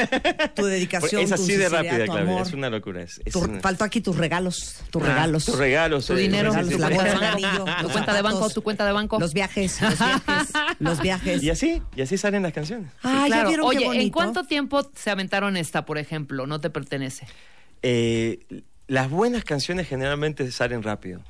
tu 0.55 0.65
dedicación, 0.65 1.21
es 1.23 1.29
tu 1.29 1.35
así 1.35 1.53
de 1.55 1.67
rápida, 1.69 2.05
Claudia. 2.05 2.21
amor. 2.21 2.41
Es 2.43 2.53
una 2.53 2.69
locura. 2.69 3.01
Es, 3.01 3.19
es 3.25 3.33
Tu- 3.33 3.39
una- 3.39 3.59
Faltó 3.59 3.83
aquí 3.83 4.01
tus 4.01 4.15
regalos, 4.15 4.75
tus 4.91 5.01
Ah, 5.03 5.07
regalos. 5.07 5.45
Tus 5.45 5.57
regalos. 5.57 6.05
Tu 6.05 6.13
eh, 6.13 6.17
dinero, 6.17 6.51
sí, 6.51 6.57
regalos, 6.59 6.73
sí, 6.73 6.79
la 6.79 6.87
sí. 6.87 6.93
bolsa, 6.93 7.11
el 7.13 7.23
anillo, 7.23 7.65
Tu 7.65 7.83
los 7.83 7.91
cuenta 7.91 8.13
de 8.13 8.21
banco, 8.21 8.49
tu 8.51 8.61
cuenta 8.61 8.85
de 8.85 8.91
banco. 8.91 9.19
Los 9.19 9.33
viajes, 9.33 9.81
los 9.81 9.97
viajes, 9.99 10.49
los 10.79 11.01
viajes. 11.01 11.43
Y 11.43 11.49
así, 11.49 11.81
y 11.95 12.01
así 12.01 12.17
salen 12.17 12.43
las 12.43 12.53
canciones. 12.53 12.91
Ah, 13.03 13.21
ya 13.23 13.27
claro. 13.27 13.47
vieron 13.49 13.69
qué 13.71 13.87
Oye, 13.87 14.01
¿en 14.01 14.09
cuánto 14.11 14.43
tiempo 14.45 14.89
se 14.95 15.09
aventaron 15.09 15.57
esta, 15.57 15.85
por 15.85 15.97
ejemplo? 15.97 16.45
No 16.47 16.59
te 16.61 16.69
pertenece. 16.69 17.27
Eh, 17.81 18.39
las 18.87 19.09
buenas 19.09 19.43
canciones 19.43 19.87
generalmente 19.87 20.49
salen 20.51 20.83
rápido. 20.83 21.21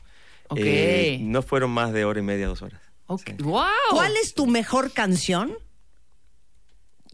Ok. 0.50 0.60
Eh, 0.62 1.20
no 1.22 1.42
fueron 1.42 1.72
más 1.72 1.92
de 1.94 2.06
hora 2.06 2.20
y 2.20 2.24
media, 2.24 2.48
dos 2.48 2.62
horas. 2.62 2.82
Ok. 3.08 3.22
Sí. 3.26 3.44
¡Wow! 3.44 3.66
¿Cuál 3.92 4.16
es 4.18 4.34
tu 4.34 4.48
mejor 4.48 4.92
canción 4.92 5.54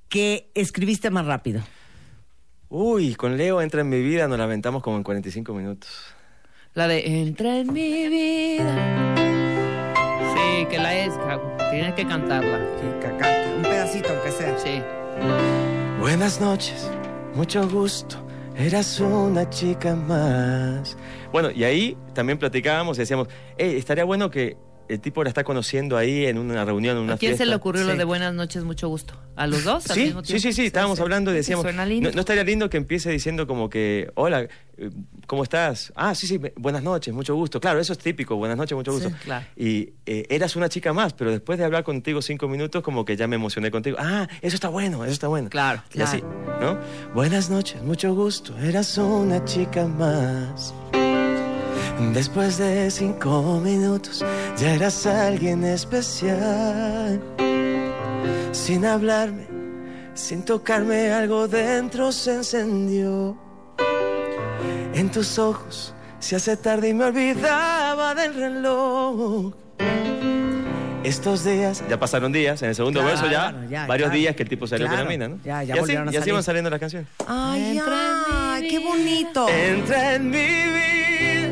que 0.10 0.52
escribiste 0.54 1.10
más 1.10 1.26
rápido? 1.26 1.62
Uy, 2.70 3.16
con 3.16 3.38
Leo 3.38 3.62
entra 3.62 3.82
en 3.82 3.90
mi 3.90 4.02
vida, 4.02 4.28
nos 4.28 4.38
la 4.38 4.46
aventamos 4.46 4.82
como 4.82 4.98
en 4.98 5.04
45 5.04 5.54
minutos. 5.54 5.90
La 6.74 6.88
de 6.88 7.22
Entra 7.22 7.60
en 7.60 7.72
mi 7.72 8.08
vida. 8.10 9.16
Sí, 10.34 10.66
que 10.72 10.80
la 10.80 10.96
es. 10.96 11.14
Tienes 11.70 11.94
que 11.94 12.08
cantarla. 12.08 12.58
Sí, 12.80 12.88
cacata. 13.00 13.54
Un 13.56 13.62
pedacito, 13.62 14.10
aunque 14.10 14.32
sea. 14.32 14.58
Sí. 14.58 14.82
Buenas 16.00 16.42
noches, 16.42 16.90
mucho 17.36 17.68
gusto. 17.70 18.18
Eras 18.58 19.00
una 19.00 19.50
chica 19.50 19.96
más. 19.96 20.96
Bueno, 21.32 21.50
y 21.50 21.64
ahí 21.64 21.98
también 22.14 22.38
platicábamos 22.38 22.98
y 22.98 23.02
decíamos, 23.02 23.28
hey, 23.58 23.76
estaría 23.78 24.04
bueno 24.04 24.30
que 24.30 24.58
el 24.90 25.00
tipo 25.00 25.24
la 25.24 25.30
está 25.30 25.44
conociendo 25.44 25.98
ahí 25.98 26.26
en 26.26 26.38
una 26.38 26.66
reunión, 26.66 26.98
en 26.98 27.04
una 27.04 27.14
¿A 27.14 27.18
quién 27.18 27.32
fiesta. 27.32 27.44
se 27.46 27.50
le 27.50 27.56
ocurrió 27.56 27.84
lo 27.84 27.96
de 27.96 28.04
buenas 28.04 28.34
noches, 28.34 28.64
mucho 28.64 28.88
gusto? 28.90 29.20
¿A 29.36 29.48
los 29.48 29.64
dos? 29.64 29.90
al 29.90 29.96
Sí, 29.96 30.04
mismo 30.06 30.22
sí, 30.22 30.28
tiempo? 30.28 30.42
sí, 30.42 30.54
sí, 30.54 30.66
estábamos 30.66 31.00
hablando 31.00 31.32
y 31.32 31.36
decíamos, 31.36 31.64
Suena 31.64 31.86
lindo. 31.86 32.10
¿no, 32.10 32.16
no 32.16 32.20
estaría 32.20 32.44
lindo 32.44 32.70
que 32.70 32.78
empiece 32.78 33.10
diciendo 33.10 33.48
como 33.48 33.70
que, 33.70 34.12
hola, 34.16 34.42
eh, 34.78 34.90
¿cómo 35.26 35.42
estás? 35.44 35.92
Ah, 35.96 36.14
sí, 36.14 36.28
sí, 36.28 36.40
buenas 36.56 36.84
noches, 36.84 37.14
mucho 37.14 37.34
gusto. 37.34 37.60
Claro, 37.60 37.80
eso 37.80 37.94
es 37.94 38.00
típico, 38.00 38.36
buenas 38.36 38.58
noches, 38.58 38.76
mucho 38.76 38.92
gusto. 38.92 39.10
Sí, 39.10 39.16
claro. 39.24 39.46
Y 39.56 39.94
eh, 40.06 40.26
eras 40.30 40.56
una 40.56 40.70
chica 40.70 40.94
más, 40.94 41.14
pero 41.14 41.32
después 41.32 41.58
de 41.58 41.66
hablar 41.66 41.84
contigo 41.84 42.22
cinco 42.22 42.48
minutos, 42.48 42.84
como 42.84 43.06
que 43.06 43.16
ya 43.16 43.28
me 43.28 43.36
emocioné 43.38 43.72
contigo. 43.72 43.98
Ah, 44.00 44.28
eso 44.42 44.56
está 44.56 44.68
bueno, 44.70 45.04
eso 45.04 45.14
está 45.14 45.28
bueno. 45.28 45.50
Claro, 45.50 45.82
Y 45.94 46.02
así, 46.02 46.22
¿no? 46.62 46.78
Buenas 47.16 47.50
noches, 47.50 47.82
mucho 47.82 48.14
gusto. 48.14 48.58
Eras 48.60 48.98
una 48.98 49.44
chica 49.46 49.86
más. 49.88 50.74
Después 52.14 52.58
de 52.58 52.90
cinco 52.92 53.60
minutos 53.64 54.24
ya 54.58 54.74
eras 54.76 55.06
alguien 55.06 55.64
especial. 55.64 57.22
Sin 58.52 58.86
hablarme, 58.86 59.48
sin 60.14 60.44
tocarme, 60.44 61.12
algo 61.12 61.48
dentro 61.48 62.12
se 62.12 62.36
encendió. 62.36 63.38
En 64.94 65.10
tus 65.12 65.40
ojos 65.40 65.94
se 66.20 66.36
hace 66.36 66.56
tarde 66.58 66.90
y 66.90 66.94
me 66.94 67.06
olvidaba 67.06 68.14
del 68.16 68.34
reloj. 68.36 69.54
Estos 71.04 71.44
días 71.44 71.84
Ya 71.90 72.00
pasaron 72.00 72.32
días, 72.32 72.62
en 72.62 72.70
el 72.70 72.76
segundo 72.76 73.02
Claro, 73.02 73.16
verso 73.18 73.30
ya, 73.30 73.54
ya, 73.70 73.86
varios 73.88 74.08
claro. 74.08 74.20
días 74.20 74.36
que 74.38 74.44
el 74.44 74.50
tipo 74.50 74.66
salió 74.68 74.86
Claro, 74.88 75.02
con 75.02 75.06
la 75.06 75.10
mina, 75.12 75.28
¿no? 75.28 75.40
ya, 75.44 75.62
ya 75.64 75.76
y 75.76 75.80
así, 75.80 75.96
a 75.98 76.06
y 76.10 76.16
así 76.16 76.32
van 76.32 76.44
saliendo 76.44 76.70
las 76.70 76.80
canciones. 76.80 77.10
Ay, 77.28 77.78
Entra 77.78 77.94
en 77.94 78.20
mi 78.22 78.26
ay, 78.32 78.68
qué 78.70 78.80
bonito. 78.80 79.50
Entra 79.50 80.14
en 80.16 80.30
mi 80.30 80.38
vida 80.38 81.43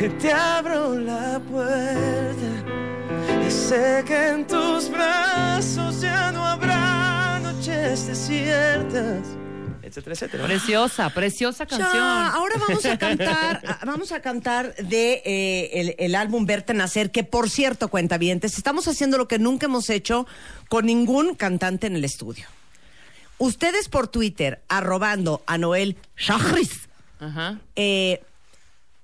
y 0.00 0.08
te 0.20 0.32
abro 0.32 0.98
la 0.98 1.40
puerta. 1.40 3.44
Y 3.46 3.50
sé 3.50 4.02
que 4.06 4.28
en 4.28 4.46
tus 4.46 4.88
brazos 4.90 6.00
ya 6.00 6.32
no 6.32 6.44
habrá 6.44 7.40
noches 7.40 8.06
desiertas. 8.06 9.26
Etcétera, 9.82 10.14
etcétera. 10.14 10.44
Preciosa, 10.44 11.10
preciosa 11.10 11.66
canción. 11.66 11.92
Ya, 11.92 12.28
ahora 12.28 12.54
vamos 12.66 12.84
a 12.86 12.98
cantar, 12.98 13.78
vamos 13.86 14.12
a 14.12 14.20
cantar 14.20 14.74
de 14.76 15.22
eh, 15.24 15.70
el, 15.80 15.94
el 15.98 16.14
álbum 16.14 16.46
Verte 16.46 16.74
Nacer, 16.74 17.10
que 17.10 17.22
por 17.22 17.50
cierto, 17.50 17.88
cuentavientes, 17.88 18.56
estamos 18.56 18.88
haciendo 18.88 19.18
lo 19.18 19.28
que 19.28 19.38
nunca 19.38 19.66
hemos 19.66 19.90
hecho 19.90 20.26
con 20.68 20.86
ningún 20.86 21.34
cantante 21.34 21.86
en 21.86 21.96
el 21.96 22.04
estudio. 22.04 22.46
Ustedes 23.38 23.88
por 23.88 24.08
Twitter, 24.08 24.62
arrobando 24.68 25.42
a 25.46 25.58
Noel 25.58 25.96
Shahriz, 26.16 26.88
Ajá. 27.20 27.58
eh, 27.76 28.22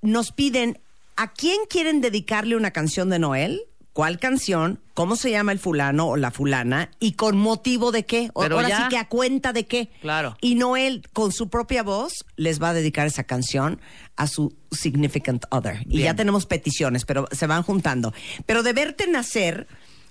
nos 0.03 0.33
piden 0.33 0.79
a 1.17 1.33
quién 1.33 1.59
quieren 1.69 2.01
dedicarle 2.01 2.57
una 2.57 2.71
canción 2.71 3.11
de 3.11 3.19
Noel, 3.19 3.63
cuál 3.93 4.19
canción, 4.19 4.81
cómo 4.95 5.17
se 5.17 5.31
llama 5.31 5.53
el 5.53 5.59
fulano 5.59 6.07
o 6.09 6.17
la 6.17 6.31
fulana 6.31 6.91
y 7.01 7.13
con 7.13 7.37
motivo 7.37 7.93
de 7.93 8.07
qué. 8.07 8.31
O- 8.35 8.43
Ahora 8.45 8.69
ya- 8.69 8.77
sí 8.79 8.83
que 8.89 8.97
a 8.99 9.09
cuenta 9.09 9.53
de 9.53 9.67
qué. 9.67 9.91
Claro. 10.01 10.37
Y 10.41 10.55
Noel, 10.55 11.03
con 11.13 11.33
su 11.33 11.49
propia 11.51 11.83
voz, 11.83 12.25
les 12.37 12.63
va 12.63 12.71
a 12.71 12.75
dedicar 12.75 13.07
esa 13.07 13.25
canción 13.25 13.81
a 14.17 14.27
su 14.27 14.55
significant 14.71 15.45
other. 15.51 15.85
Y 15.89 16.03
ya 16.03 16.15
tenemos 16.15 16.47
peticiones, 16.47 17.05
pero 17.05 17.27
se 17.33 17.47
van 17.47 17.63
juntando. 17.63 18.15
Pero 18.47 18.63
de 18.63 18.73
verte 18.73 19.07
nacer, 19.09 19.67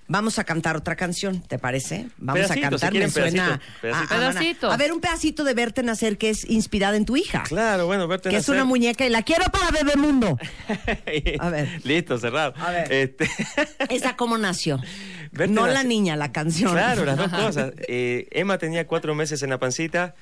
vamos 0.09 0.37
a 0.39 0.43
cantar 0.43 0.75
otra 0.75 0.97
canción, 0.97 1.41
¿te 1.41 1.57
parece? 1.57 2.07
Vamos 2.17 2.41
Pedacito, 2.41 2.67
a 2.67 2.69
cantar, 2.71 2.89
si 2.89 2.91
quieren, 2.91 3.07
me 3.07 3.13
suena. 3.13 3.45
pedacito, 3.81 3.81
pedacito. 3.81 4.13
a- 4.13 4.17
a- 4.17 4.31
Pedacito. 4.31 4.71
A 4.71 4.75
ver, 4.77 4.91
un 4.91 4.99
pedacito 4.99 5.43
de 5.45 5.53
verte 5.53 5.83
nacer 5.83 6.17
que 6.17 6.29
es 6.31 6.49
inspirada 6.49 6.97
en 6.97 7.05
tu 7.05 7.15
hija. 7.15 7.43
Claro, 7.47 7.85
bueno, 7.85 8.07
verte 8.09 8.29
Que 8.29 8.35
es 8.35 8.41
nacer. 8.41 8.55
una 8.55 8.65
muñeca 8.65 9.05
y 9.05 9.09
la 9.09 9.21
quiero 9.23 9.45
para 9.45 9.69
Bebemundo. 9.71 10.37
A 11.39 11.49
ver. 11.49 11.81
Listo, 11.85 12.17
cerrado. 12.17 12.53
A 12.57 12.71
ver. 12.71 12.91
Este, 12.91 13.29
¿Esa 13.89 14.15
cómo 14.17 14.37
nació? 14.37 14.79
Verte 15.31 15.53
no 15.53 15.61
nacer. 15.61 15.73
la 15.75 15.83
niña, 15.83 16.15
la 16.15 16.31
canción. 16.31 16.71
Claro, 16.73 17.05
las 17.05 17.15
dos 17.15 17.29
cosas. 17.31 17.71
Eh, 17.87 18.27
Emma 18.31 18.57
tenía 18.57 18.87
cuatro 18.87 19.13
meses 19.15 19.43
en 19.43 19.51
la 19.51 19.59
pancita. 19.59 20.15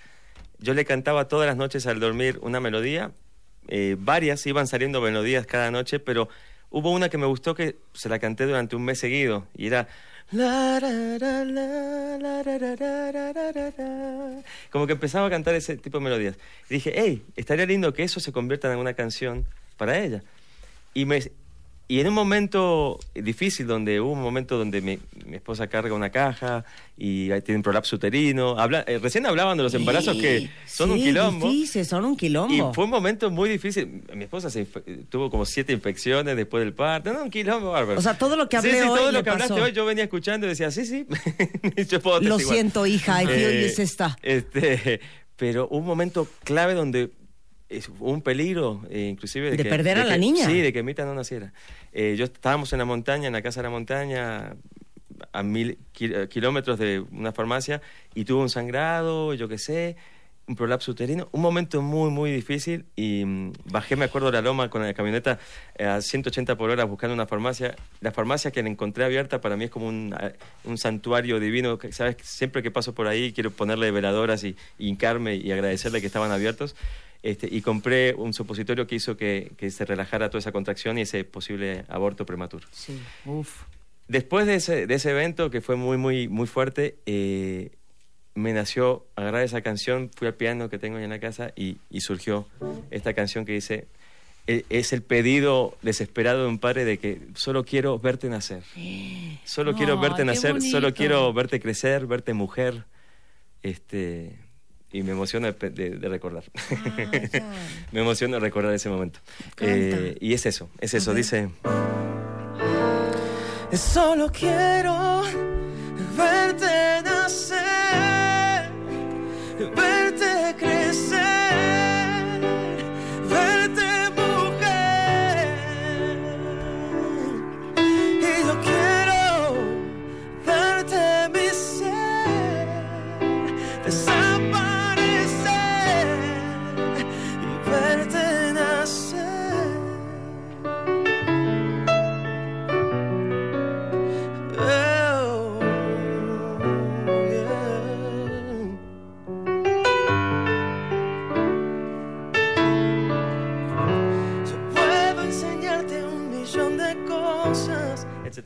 Yo 0.59 0.73
le 0.73 0.83
cantaba 0.85 1.27
todas 1.27 1.47
las 1.47 1.55
noches 1.55 1.87
al 1.87 1.99
dormir 1.99 2.39
una 2.41 2.59
melodía. 2.59 3.11
Eh, 3.69 3.95
varias 3.99 4.45
iban 4.47 4.67
saliendo 4.67 5.01
melodías 5.01 5.45
cada 5.45 5.71
noche, 5.71 5.99
pero 5.99 6.29
hubo 6.69 6.91
una 6.91 7.09
que 7.09 7.17
me 7.17 7.25
gustó 7.25 7.55
que 7.55 7.77
se 7.93 8.09
la 8.09 8.19
canté 8.19 8.45
durante 8.45 8.75
un 8.75 8.83
mes 8.83 8.99
seguido 8.99 9.47
y 9.55 9.67
era. 9.67 9.87
Como 14.71 14.85
que 14.85 14.93
empezaba 14.93 15.27
a 15.27 15.29
cantar 15.29 15.55
ese 15.55 15.77
tipo 15.77 15.99
de 15.99 16.03
melodías. 16.03 16.35
Dije, 16.69 16.93
hey, 16.95 17.23
estaría 17.35 17.65
lindo 17.65 17.93
que 17.93 18.03
eso 18.03 18.19
se 18.19 18.33
convierta 18.33 18.71
en 18.71 18.79
una 18.79 18.93
canción 18.93 19.45
para 19.77 19.97
ella. 19.97 20.23
Y, 20.93 21.05
me, 21.05 21.31
y 21.89 21.99
en 22.01 22.07
un 22.07 22.13
momento 22.13 22.99
difícil, 23.15 23.65
donde 23.67 24.01
hubo 24.01 24.11
un 24.11 24.21
momento 24.21 24.57
donde 24.57 24.81
mi, 24.81 24.99
mi 25.25 25.35
esposa 25.37 25.67
carga 25.67 25.93
una 25.93 26.09
caja 26.09 26.65
y 26.97 27.27
tiene 27.41 27.57
un 27.57 27.63
prolapso 27.63 27.95
uterino, 27.95 28.59
habla, 28.59 28.83
eh, 28.87 28.99
recién 29.01 29.25
hablaban 29.25 29.55
de 29.57 29.63
los 29.63 29.73
embarazos 29.73 30.17
que 30.17 30.49
son 30.65 30.91
un 30.91 30.97
Sí, 30.97 31.03
quilombo. 31.05 31.49
difícil, 31.49 31.85
son 31.85 32.03
un 32.05 32.17
quilombo. 32.17 32.53
Y 32.53 32.73
fue 32.73 32.83
un 32.85 32.89
momento 32.89 33.29
muy 33.31 33.49
difícil. 33.49 34.03
Mi 34.13 34.25
esposa 34.25 34.49
se 34.49 34.65
tuvo 35.09 35.29
como 35.29 35.45
siete 35.45 35.71
infecciones 35.71 36.35
después 36.35 36.63
del 36.63 36.73
parto. 36.73 37.13
No, 37.13 37.23
un 37.23 37.29
quilombo 37.29 37.71
bárbaro. 37.71 37.99
O 37.99 38.01
sea, 38.01 38.17
todo 38.17 38.35
lo 38.35 38.49
que 38.49 38.59
Sí, 38.59 38.67
hablé 38.67 38.81
sí, 38.81 38.87
hoy 38.89 38.99
todo 38.99 39.11
lo 39.11 39.23
que 39.23 39.29
hablaste 39.29 39.53
pasó. 39.53 39.65
hoy 39.65 39.71
yo 39.71 39.85
venía 39.85 40.03
escuchando 40.03 40.45
y 40.45 40.49
decía, 40.49 40.71
sí, 40.71 40.85
sí. 40.85 41.05
yo 41.89 42.01
puedo 42.01 42.19
Lo 42.21 42.37
siento, 42.39 42.85
hija, 42.85 43.23
I 43.23 43.27
feel 43.27 43.63
you, 43.63 43.69
sister. 43.73 44.07
Este, 44.23 44.99
pero 45.35 45.67
un 45.69 45.85
momento 45.85 46.27
clave 46.43 46.73
donde 46.73 47.11
es- 47.69 47.89
un 47.99 48.21
peligro, 48.21 48.81
eh, 48.89 49.07
inclusive... 49.11 49.51
De 49.51 49.57
que- 49.57 49.65
perder 49.65 49.97
a 49.99 50.05
la 50.05 50.13
que- 50.13 50.19
niña. 50.19 50.45
Sí, 50.45 50.59
de 50.61 50.71
que 50.73 50.83
Mita 50.83 51.05
no 51.05 51.13
naciera. 51.15 51.53
Eh, 51.93 52.15
yo 52.17 52.25
estábamos 52.25 52.71
en 52.73 52.79
la 52.79 52.85
montaña, 52.85 53.27
en 53.27 53.33
la 53.33 53.41
casa 53.41 53.59
de 53.61 53.63
la 53.65 53.69
montaña, 53.71 54.55
a 55.33 55.43
mil 55.43 55.77
eh, 55.99 56.27
kilómetros 56.29 56.77
de 56.79 56.99
una 57.11 57.31
farmacia, 57.31 57.81
y 58.13 58.25
tuvo 58.25 58.41
un 58.41 58.49
sangrado, 58.49 59.33
yo 59.33 59.47
qué 59.47 59.57
sé, 59.57 59.95
un 60.49 60.55
prolapso 60.55 60.91
uterino, 60.91 61.27
un 61.33 61.41
momento 61.41 61.81
muy, 61.81 62.09
muy 62.09 62.31
difícil, 62.31 62.85
y 62.95 63.25
mm, 63.25 63.51
bajé, 63.65 63.97
me 63.97 64.05
acuerdo, 64.05 64.31
la 64.31 64.41
loma 64.41 64.69
con 64.69 64.81
la 64.81 64.93
camioneta 64.93 65.39
eh, 65.75 65.83
a 65.85 65.99
180 66.01 66.55
por 66.55 66.69
hora 66.69 66.85
buscando 66.85 67.13
una 67.13 67.27
farmacia. 67.27 67.75
La 67.99 68.11
farmacia 68.11 68.51
que 68.51 68.63
la 68.63 68.69
encontré 68.69 69.03
abierta 69.03 69.41
para 69.41 69.57
mí 69.57 69.65
es 69.65 69.71
como 69.71 69.87
un, 69.87 70.15
un 70.63 70.77
santuario 70.77 71.39
divino, 71.41 71.77
que, 71.77 71.91
¿sabes? 71.91 72.15
Siempre 72.23 72.63
que 72.63 72.71
paso 72.71 72.93
por 72.95 73.07
ahí 73.07 73.33
quiero 73.33 73.51
ponerle 73.51 73.91
veladoras 73.91 74.43
y, 74.45 74.55
y 74.79 74.87
hincarme 74.87 75.35
y 75.35 75.51
agradecerle 75.51 75.99
que 75.99 76.07
estaban 76.07 76.31
abiertos. 76.31 76.75
Este, 77.23 77.47
y 77.51 77.61
compré 77.61 78.13
un 78.13 78.33
supositorio 78.33 78.85
que 78.87 78.95
hizo 78.95 79.17
que, 79.17 79.51
que 79.57 79.69
se 79.71 79.85
relajara 79.85 80.29
toda 80.29 80.39
esa 80.39 80.51
contracción 80.51 80.97
y 80.97 81.01
ese 81.01 81.23
posible 81.23 81.83
aborto 81.89 82.25
prematuro. 82.25 82.67
Sí, 82.71 82.99
uf. 83.25 83.63
Después 84.07 84.45
de 84.45 84.55
ese, 84.55 84.87
de 84.87 84.95
ese 84.95 85.09
evento, 85.11 85.49
que 85.49 85.59
fue 85.59 85.75
muy, 85.75 85.97
muy, 85.97 86.27
muy 86.27 86.47
fuerte, 86.47 86.95
eh, 87.05 87.71
me 88.35 88.53
nació 88.53 89.05
agarrar 89.15 89.41
esa 89.43 89.61
canción, 89.61 90.11
fui 90.15 90.27
al 90.27 90.35
piano 90.35 90.69
que 90.69 90.77
tengo 90.77 90.99
en 90.99 91.09
la 91.09 91.19
casa 91.19 91.51
y, 91.55 91.77
y 91.89 92.01
surgió 92.01 92.47
esta 92.91 93.13
canción 93.13 93.45
que 93.45 93.53
dice, 93.53 93.87
e- 94.45 94.63
es 94.69 94.93
el 94.93 95.01
pedido 95.01 95.75
desesperado 95.81 96.43
de 96.43 96.47
un 96.47 96.59
padre 96.59 96.85
de 96.85 96.99
que 96.99 97.19
solo 97.33 97.65
quiero 97.65 97.99
verte 97.99 98.29
nacer. 98.29 98.63
Solo 99.43 99.73
quiero 99.75 99.99
verte 99.99 100.23
nacer, 100.23 100.61
solo 100.61 100.93
quiero 100.93 101.33
verte 101.33 101.59
crecer, 101.59 102.05
verte 102.05 102.33
mujer. 102.33 102.83
Este, 103.63 104.37
y 104.97 105.03
me 105.03 105.11
emociona 105.11 105.51
de, 105.51 105.99
recordar. 106.09 106.43
ya. 107.31 107.49
me 107.91 108.01
emociona 108.01 108.39
recordar 108.39 108.73
ese 108.73 108.89
momento. 108.89 109.19
Eh, 109.59 110.17
y 110.19 110.33
es 110.33 110.45
eso, 110.45 110.69
es 110.79 110.93
eso, 110.93 111.13
dice... 111.13 111.49
Solo 113.73 114.31
quiero 114.31 115.23
verte 116.17 116.86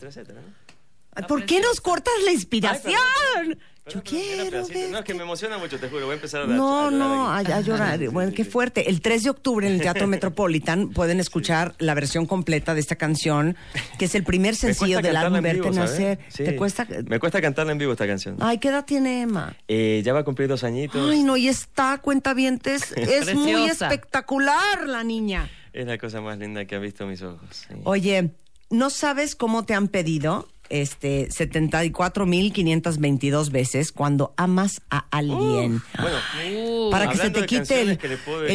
etcétera, 0.07 0.09
etcétera. 0.09 0.41
¿no? 0.41 0.71
Ay, 1.13 1.25
¿Por 1.27 1.45
qué 1.45 1.59
nos 1.59 1.81
cortas 1.81 2.13
la 2.23 2.31
inspiración? 2.31 2.93
Perdón, 3.33 3.59
Yo 3.85 4.01
perdón, 4.01 4.03
era 4.03 4.03
quiero 4.03 4.49
pedacito. 4.67 4.91
No, 4.91 4.97
es 4.99 5.03
que 5.03 5.13
me 5.13 5.23
emociona 5.23 5.57
mucho, 5.57 5.77
te 5.77 5.89
juro. 5.89 6.05
Voy 6.05 6.13
a 6.13 6.15
empezar 6.15 6.43
a 6.43 6.47
No, 6.47 6.87
a 6.87 6.91
no, 6.91 7.29
a, 7.29 7.59
llorar. 7.59 7.99
Bueno, 8.11 8.31
qué 8.33 8.45
fuerte. 8.45 8.89
El 8.89 9.01
3 9.01 9.23
de 9.23 9.29
octubre 9.31 9.67
en 9.67 9.73
el 9.73 9.81
Teatro 9.81 10.07
Metropolitan 10.07 10.91
pueden 10.91 11.19
escuchar 11.19 11.75
la 11.79 11.95
versión 11.95 12.27
completa 12.27 12.73
de 12.73 12.79
esta 12.79 12.95
canción, 12.95 13.57
que 13.99 14.05
es 14.05 14.15
el 14.15 14.23
primer 14.23 14.53
Me 14.53 14.57
sencillo 14.57 15.01
del 15.01 15.17
álbum 15.17 15.41
Verte. 15.41 15.69
Nacer. 15.71 16.19
Sí. 16.29 16.45
¿Te 16.45 16.55
cuesta? 16.55 16.87
Me 17.07 17.19
cuesta 17.19 17.41
cantarla 17.41 17.73
en 17.73 17.77
vivo 17.77 17.91
esta 17.91 18.07
canción. 18.07 18.37
Ay, 18.39 18.59
¿qué 18.59 18.69
edad 18.69 18.85
tiene 18.85 19.23
Emma? 19.23 19.53
Eh, 19.67 20.01
ya 20.05 20.13
va 20.13 20.19
a 20.19 20.23
cumplir 20.23 20.47
dos 20.47 20.63
añitos. 20.63 21.11
Ay, 21.11 21.23
no, 21.23 21.35
y 21.35 21.49
está, 21.49 21.97
cuentavientes, 21.97 22.91
es 22.95 23.35
muy 23.35 23.65
espectacular 23.65 24.87
la 24.87 25.03
niña. 25.03 25.49
Es 25.73 25.85
la 25.87 25.97
cosa 25.97 26.21
más 26.21 26.37
linda 26.37 26.63
que 26.63 26.75
han 26.75 26.81
visto 26.81 27.05
mis 27.05 27.21
ojos. 27.21 27.49
sí. 27.67 27.75
Oye, 27.83 28.31
¿no 28.71 28.89
sabes 28.89 29.35
cómo 29.35 29.63
te 29.63 29.73
han 29.75 29.87
pedido 29.89 30.47
este 30.69 31.27
74.522 31.29 33.51
veces 33.51 33.91
cuando 33.91 34.33
amas 34.37 34.81
a 34.89 35.05
alguien? 35.11 35.81
Bueno, 35.99 36.17
Uh, 36.53 36.89
para 36.89 37.09
que 37.09 37.17
se 37.17 37.29
te 37.29 37.45
quite 37.45 37.81
el, 37.81 37.99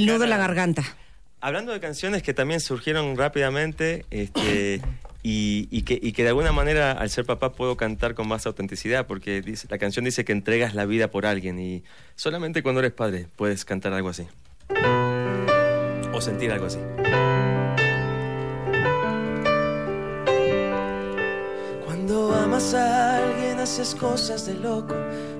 nudo 0.06 0.18
de 0.20 0.26
la 0.26 0.36
garganta. 0.38 0.82
hablando 1.40 1.72
de 1.72 1.80
canciones 1.80 2.22
que 2.22 2.32
también 2.34 2.60
surgieron 2.60 3.16
rápidamente 3.16 4.04
este, 4.10 4.80
y, 5.22 5.68
y 5.70 5.82
que, 5.82 5.98
y 6.02 6.12
que 6.12 6.22
de 6.22 6.28
alguna 6.30 6.52
manera 6.52 6.92
al 6.92 7.10
ser 7.10 7.24
papá 7.26 7.52
puedo 7.52 7.76
cantar 7.76 8.14
con 8.14 8.26
más 8.28 8.46
autenticidad 8.46 9.06
porque 9.06 9.42
dice, 9.42 9.66
la 9.70 9.78
canción 9.78 10.04
dice 10.04 10.24
que 10.24 10.32
entregas 10.32 10.74
la 10.74 10.86
vida 10.86 11.08
por 11.10 11.26
alguien 11.26 11.58
y 11.60 11.84
solamente 12.16 12.62
cuando 12.62 12.80
eres 12.80 12.92
padre 12.92 13.26
puedes 13.36 13.64
cantar 13.64 13.92
algo 13.92 14.08
así. 14.08 14.26
O 16.12 16.20
sentir 16.20 16.50
algo 16.50 16.66
así. 16.66 16.78
Amas 22.42 22.74
a 22.74 23.16
alguien 23.18 23.58
haces 23.60 23.94
cosas 23.94 24.46
de 24.46 24.54
loco, 24.54 24.94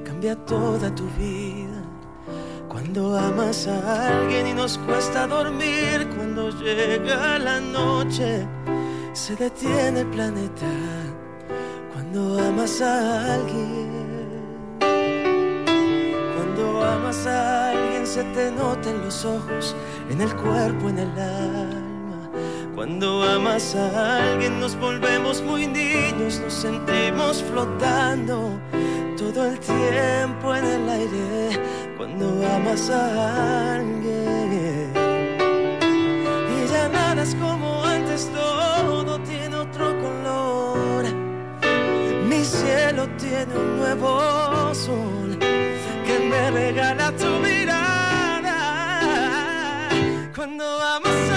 cambia 0.04 0.34
toda 0.34 0.94
tu 0.94 1.04
vida. 1.18 1.82
Cuando 2.68 3.16
amas 3.16 3.66
a 3.68 4.08
alguien 4.08 4.48
y 4.48 4.52
nos 4.52 4.78
cuesta 4.78 5.26
dormir, 5.26 6.08
cuando 6.16 6.50
llega 6.50 7.38
la 7.38 7.60
noche, 7.60 8.46
se 9.12 9.36
detiene 9.36 10.00
el 10.00 10.06
planeta. 10.08 10.66
Cuando 11.92 12.38
amas 12.38 12.80
a 12.80 13.34
alguien, 13.34 14.78
cuando 16.36 16.84
amas 16.84 17.26
a 17.26 17.70
alguien 17.70 18.06
se 18.06 18.24
te 18.34 18.50
nota 18.50 18.90
en 18.90 19.04
los 19.04 19.24
ojos, 19.24 19.74
en 20.10 20.20
el 20.20 20.34
cuerpo, 20.36 20.88
en 20.88 20.98
el 20.98 21.18
alma. 21.18 21.85
Cuando 22.76 23.22
amas 23.24 23.74
a 23.74 24.32
alguien 24.32 24.60
nos 24.60 24.76
volvemos 24.76 25.42
muy 25.42 25.66
niños, 25.66 26.40
nos 26.40 26.52
sentimos 26.52 27.42
flotando 27.42 28.60
todo 29.16 29.46
el 29.48 29.58
tiempo 29.58 30.54
en 30.54 30.64
el 30.64 30.88
aire. 30.88 31.60
Cuando 31.96 32.26
amas 32.54 32.90
a 32.90 33.76
alguien 33.76 34.92
y 36.54 36.68
ya 36.70 36.88
nada 36.90 37.22
es 37.22 37.34
como 37.36 37.82
antes, 37.82 38.30
todo 38.32 39.18
tiene 39.20 39.56
otro 39.56 39.86
color. 39.98 40.46
cielo 42.46 43.08
tiene 43.18 43.52
un 43.56 43.78
nuevo 43.78 44.72
sol 44.74 45.36
que 46.06 46.18
me 46.30 46.50
regala 46.50 47.10
tu 47.12 47.26
mirada. 47.46 48.58
Cuando 50.34 50.64
amas 50.94 51.30
a 51.32 51.35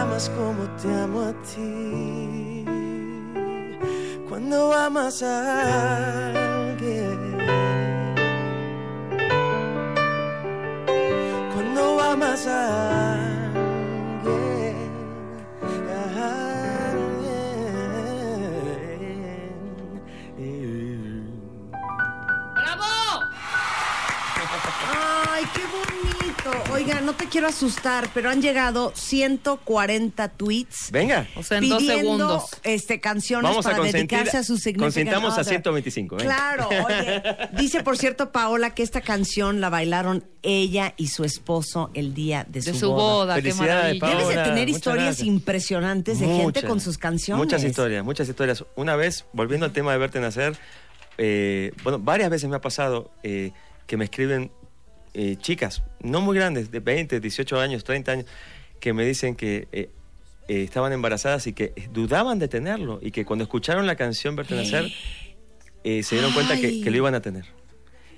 amas 0.00 0.30
como 0.30 0.62
te 0.80 0.88
amo 0.94 1.20
a 1.20 1.32
ti. 1.48 2.64
Cuando 4.28 4.72
amas 4.72 5.22
a 5.22 6.30
alguien. 6.70 7.38
Cuando 11.52 12.00
amas 12.00 12.46
a 12.46 13.12
alguien. 13.12 13.29
No 27.10 27.16
te 27.16 27.26
quiero 27.26 27.48
asustar, 27.48 28.08
pero 28.14 28.30
han 28.30 28.40
llegado 28.40 28.92
140 28.94 30.28
tweets 30.28 30.92
Venga. 30.92 31.26
O 31.34 31.42
sea, 31.42 31.58
en 31.58 31.68
dos 31.68 31.78
pidiendo 31.78 32.04
segundos. 32.04 32.44
este, 32.62 33.00
canciones 33.00 33.50
Vamos 33.50 33.66
para 33.66 33.82
dedicarse 33.82 34.36
a 34.36 34.44
sus 34.44 34.62
consintamos 34.78 35.36
a 35.36 35.42
125, 35.42 36.16
venga. 36.16 36.32
Claro, 36.32 36.68
oye. 36.68 37.22
Dice, 37.60 37.82
por 37.82 37.98
cierto, 37.98 38.30
Paola, 38.30 38.74
que 38.74 38.84
esta 38.84 39.00
canción 39.00 39.60
la 39.60 39.70
bailaron 39.70 40.24
ella 40.42 40.94
y 40.96 41.08
su 41.08 41.24
esposo 41.24 41.90
el 41.94 42.14
día 42.14 42.46
de, 42.48 42.60
De 42.60 42.74
su 42.74 42.92
boda, 42.92 43.34
qué 43.34 43.42
Felicidades, 43.42 44.00
maravilla. 44.00 44.22
Debes 44.22 44.36
de 44.36 44.44
tener 44.44 44.68
historias 44.68 45.06
gracias. 45.06 45.26
impresionantes 45.26 46.20
de 46.20 46.26
gente 46.26 46.62
con 46.62 46.80
sus 46.80 46.96
canciones. 46.96 47.44
Muchas 47.44 47.64
historias, 47.64 48.04
muchas 48.04 48.28
historias. 48.28 48.64
Una 48.76 48.94
vez, 48.94 49.26
volviendo 49.32 49.66
al 49.66 49.72
tema 49.72 49.90
de 49.90 49.98
verte 49.98 50.20
nacer, 50.20 50.56
eh, 51.18 51.72
bueno, 51.82 51.98
varias 51.98 52.30
veces 52.30 52.48
me 52.48 52.54
ha 52.54 52.60
pasado 52.60 53.10
eh, 53.24 53.50
que 53.88 53.96
me 53.96 54.04
escriben 54.04 54.52
eh, 55.14 55.36
chicas, 55.40 55.82
no 56.02 56.20
muy 56.20 56.36
grandes, 56.36 56.70
de 56.70 56.80
20, 56.80 57.20
18 57.20 57.58
años, 57.60 57.84
30 57.84 58.12
años, 58.12 58.26
que 58.80 58.92
me 58.92 59.04
dicen 59.04 59.34
que 59.36 59.68
eh, 59.72 59.90
eh, 60.48 60.62
estaban 60.62 60.92
embarazadas 60.92 61.46
y 61.46 61.52
que 61.52 61.72
dudaban 61.92 62.38
de 62.38 62.48
tenerlo 62.48 62.98
y 63.02 63.10
que 63.10 63.24
cuando 63.24 63.42
escucharon 63.44 63.86
la 63.86 63.96
canción 63.96 64.36
Verte 64.36 64.54
nacer, 64.54 64.90
eh, 65.84 66.02
se 66.02 66.14
dieron 66.16 66.32
cuenta 66.32 66.58
que, 66.60 66.80
que 66.80 66.90
lo 66.90 66.96
iban 66.98 67.14
a 67.14 67.20
tener. 67.22 67.44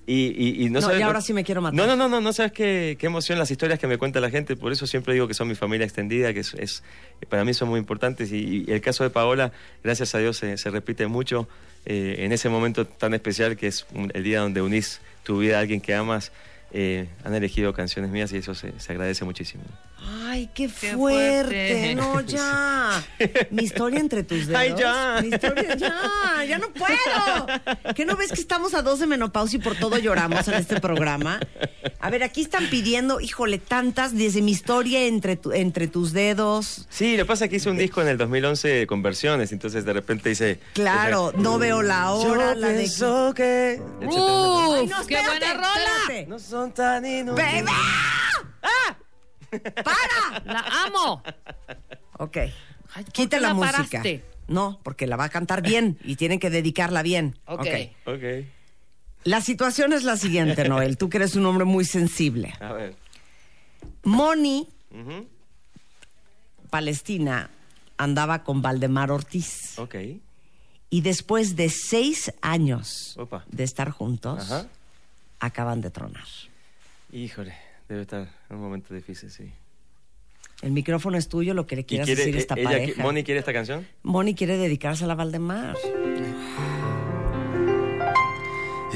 Y, 0.05 0.35
y- 0.37 0.65
y 0.65 0.71
no, 0.71 0.81
No, 0.81 0.87
sabes 0.87 0.99
y 0.99 1.03
ahora 1.03 1.21
sí 1.21 1.33
me 1.33 1.45
quiero 1.45 1.61
matar. 1.63 1.77
No, 1.77 1.87
no, 1.87 1.95
no, 1.95 2.09
no, 2.09 2.21
no 2.21 2.33
sabes 2.33 2.51
qué, 2.51 2.97
qué 2.99 3.07
emoción 3.07 3.39
las 3.39 3.53
historias 3.53 3.79
que 3.79 3.87
me 3.87 3.99
cuenta 3.99 4.19
la 4.21 4.31
gente. 4.31 4.57
Por 4.57 4.73
eso 4.73 4.85
siempre 4.89 5.15
digo 5.15 5.29
que 5.29 5.35
son 5.35 5.47
mi 5.47 5.55
familia 5.55 5.85
extendida, 5.85 6.33
que 6.35 6.41
es, 6.41 6.55
es- 6.55 6.83
para 7.29 7.45
mí 7.45 7.55
son 7.55 7.69
muy 7.69 7.79
importantes. 7.79 8.33
Y, 8.33 8.65
y 8.67 8.73
el 8.73 8.81
caso 8.81 9.05
de 9.05 9.11
Paola, 9.11 9.53
gracias 9.85 10.15
a 10.17 10.19
Dios, 10.19 10.37
se, 10.39 10.57
se 10.59 10.71
repite 10.71 11.07
mucho 11.07 11.49
eh, 11.87 12.17
en 12.19 12.33
ese 12.33 12.49
momento 12.49 12.85
tan 12.85 13.15
especial 13.15 13.57
que 13.57 13.69
es 13.69 13.87
el 14.13 14.25
día 14.25 14.41
donde 14.41 14.61
unís 14.61 15.01
tu 15.23 15.39
vida 15.39 15.59
a 15.59 15.61
alguien 15.61 15.81
que 15.81 15.95
amas. 15.95 16.33
Eh, 16.73 17.09
han 17.25 17.35
elegido 17.35 17.73
canciones 17.73 18.11
mías 18.11 18.33
y 18.33 18.39
eso 18.39 18.55
se, 18.55 18.79
se 18.81 18.93
agradece 18.93 19.25
muchísimo. 19.25 19.65
Ay, 20.14 20.51
qué 20.55 20.64
Qué 20.68 20.92
fuerte. 20.94 20.94
fuerte. 20.96 21.94
No, 21.94 22.20
ya. 22.20 23.03
Mi 23.51 23.62
historia 23.64 23.98
entre 24.01 24.22
tus 24.22 24.46
dedos. 24.46 24.61
Ay, 24.61 24.75
ya. 24.79 25.18
Mi 25.22 25.29
historia, 25.29 25.75
ya. 25.77 25.94
Ya 26.46 26.59
no 26.59 26.70
puedo. 26.72 27.94
¿Qué 27.94 28.05
no 28.05 28.16
ves 28.16 28.31
que 28.33 28.40
estamos 28.40 28.75
a 28.75 28.83
dos 28.83 28.98
de 28.98 29.07
menopausia 29.07 29.59
y 29.59 29.62
por 29.62 29.77
todo 29.77 29.96
lloramos 29.98 30.46
en 30.48 30.55
este 30.55 30.81
programa? 30.81 31.40
A 32.01 32.11
ver, 32.11 32.22
aquí 32.25 32.42
están 32.42 32.66
pidiendo, 32.68 33.20
híjole, 33.20 33.59
tantas, 33.59 34.14
desde 34.14 34.42
mi 34.42 34.53
historia 34.53 35.05
entre, 35.07 35.37
tu- 35.37 35.53
entre 35.53 35.87
tus 35.88 36.12
dedos. 36.12 36.87
Sí, 36.90 37.16
lo 37.16 37.25
que 37.25 37.29
pasa 37.29 37.44
es 37.44 37.51
que 37.51 37.57
hice 37.57 37.70
un 37.70 37.79
disco 37.79 38.03
en 38.03 38.09
el 38.09 38.18
2011 38.18 38.87
con 38.87 39.03
versiones, 39.03 39.53
entonces 39.53 39.85
de 39.85 39.92
repente 39.92 40.31
hice... 40.31 40.59
Claro, 40.75 41.33
no 41.37 41.59
veo 41.59 41.81
la 41.83 42.11
hora, 42.12 42.55
Yo 42.55 42.61
la 42.61 42.68
de. 42.68 42.79
pienso 42.81 43.33
que 43.35 43.81
Ay, 44.01 44.07
¡Uf! 44.09 44.90
no, 44.90 45.07
¡Qué 45.07 45.22
buena 45.22 45.55
rola! 45.55 45.68
espérate. 46.03 46.27
no 46.27 46.38
son 46.38 46.72
tan 46.72 47.07
inútiles. 47.07 47.53
¡Bebé! 47.55 47.70
¡Para! 49.61 50.43
¡La 50.45 50.65
amo! 50.87 51.23
Ok. 52.19 52.37
Ay, 52.95 53.05
¿por 53.05 53.12
Quita 53.12 53.41
la, 53.41 53.49
la 53.49 53.55
música. 53.55 54.03
No, 54.49 54.81
porque 54.83 55.07
la 55.07 55.17
va 55.17 55.25
a 55.25 55.29
cantar 55.29 55.62
bien 55.62 55.99
y 56.05 56.17
tienen 56.17 56.38
que 56.38 56.51
dedicarla 56.51 57.03
bien. 57.03 57.38
Ok. 57.47 57.67
Ok, 58.07 58.23
La 59.25 59.41
situación 59.41 59.93
es 59.93 60.03
la 60.05 60.17
siguiente, 60.17 60.69
Noel. 60.69 60.97
Tú 60.99 61.09
que 61.09 61.19
eres 61.19 61.37
un 61.37 61.47
hombre 61.47 61.65
muy 61.65 61.85
sensible. 61.85 62.53
a 62.61 62.73
ver. 62.73 62.95
Moni, 64.05 64.69
Palestina, 66.71 67.51
andaba 67.97 68.43
con 68.45 68.62
Valdemar 68.62 69.11
Ortiz. 69.11 69.79
Ok, 69.79 69.95
Y 70.91 71.01
después 71.03 71.57
de 71.57 71.69
seis 71.71 72.33
años 72.43 73.15
Opa. 73.19 73.45
de 73.51 73.65
estar 73.65 73.91
juntos, 73.91 74.43
ajá. 74.51 74.67
acaban 75.41 75.81
de 75.81 75.91
tronar. 75.91 76.27
Híjole, 77.12 77.55
debe 77.93 78.03
estar 78.03 78.29
en 78.51 78.57
un 78.57 78.63
momento 78.63 78.95
difícil, 78.95 79.31
sí. 79.31 79.53
El 80.63 80.73
micrófono 80.73 81.17
es 81.17 81.29
tuyo, 81.29 81.55
lo 81.55 81.67
que 81.67 81.77
le 81.77 81.83
¿Y 81.83 81.85
quieras 81.85 82.07
quiere, 82.07 82.21
decir 82.21 82.37
a 82.37 82.39
esta 82.39 82.55
ella, 82.55 82.71
pareja. 82.71 83.03
Moni 83.03 83.25
quiere 83.25 83.41
esta 83.41 83.53
canción? 83.53 83.87
Moni 84.03 84.35
quiere 84.35 84.57
dedicársela 84.57 85.15
a 85.15 85.17
Valdemar. 85.17 85.77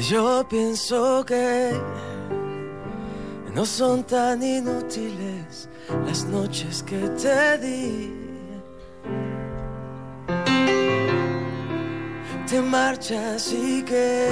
Yo 0.08 0.46
pienso 0.48 1.24
que 1.24 1.72
no 3.54 3.64
son 3.66 4.04
tan 4.04 4.42
inútiles 4.42 5.68
las 6.06 6.24
noches 6.26 6.82
que 6.82 6.98
te 7.08 7.58
di. 7.58 8.12
Te 12.48 12.62
marchas 12.62 13.52
y 13.52 13.82
que 13.82 14.28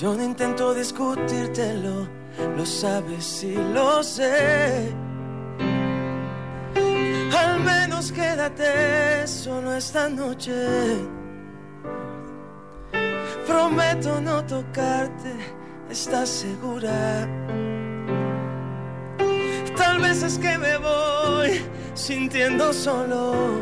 yo 0.00 0.14
no 0.14 0.24
intento 0.24 0.74
discutírtelo, 0.74 2.08
lo 2.56 2.64
sabes 2.66 3.44
y 3.44 3.54
lo 3.54 4.02
sé. 4.02 4.92
Al 7.36 7.60
menos 7.60 8.12
quédate 8.12 9.26
solo 9.26 9.74
esta 9.74 10.08
noche. 10.08 10.52
Prometo 13.46 14.20
no 14.20 14.44
tocarte, 14.44 15.32
¿estás 15.90 16.28
segura? 16.28 17.28
Tal 19.76 19.98
vez 20.00 20.22
es 20.22 20.38
que 20.38 20.58
me 20.58 20.76
voy 20.78 21.60
sintiendo 21.94 22.72
solo, 22.72 23.60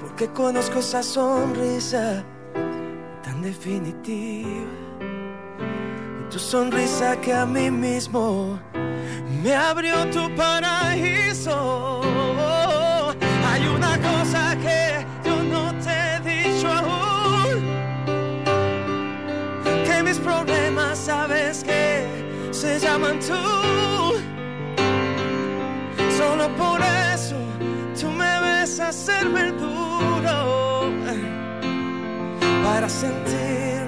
porque 0.00 0.28
conozco 0.28 0.78
esa 0.78 1.02
sonrisa 1.02 2.24
tan 3.22 3.42
definitiva. 3.42 4.87
Tu 6.30 6.38
sonrisa 6.38 7.16
que 7.16 7.32
a 7.32 7.46
mí 7.46 7.70
mismo 7.70 8.58
me 9.42 9.54
abrió 9.54 10.04
tu 10.10 10.28
paraíso. 10.36 12.02
Hay 13.50 13.66
una 13.66 13.96
cosa 13.98 14.54
que 14.56 15.06
yo 15.24 15.42
no 15.42 15.72
te 15.82 15.90
he 15.90 16.20
dicho 16.20 16.68
aún 16.68 17.64
que 19.86 20.02
mis 20.02 20.18
problemas 20.18 20.98
sabes 20.98 21.64
que 21.64 22.06
se 22.50 22.78
llaman 22.78 23.18
tú. 23.20 23.42
Solo 26.18 26.48
por 26.56 26.80
eso 27.14 27.36
tú 27.98 28.10
me 28.10 28.40
ves 28.40 28.78
hacer 28.80 29.28
verduro 29.30 30.90
para 32.64 32.86
sentirme 32.88 33.78
un 33.86 33.87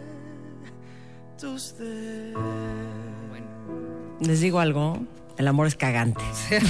dedos. 1.41 1.75
Les 4.19 4.39
digo 4.39 4.59
algo, 4.59 4.99
el 5.37 5.47
amor 5.47 5.67
es 5.67 5.75
cagante. 5.75 6.21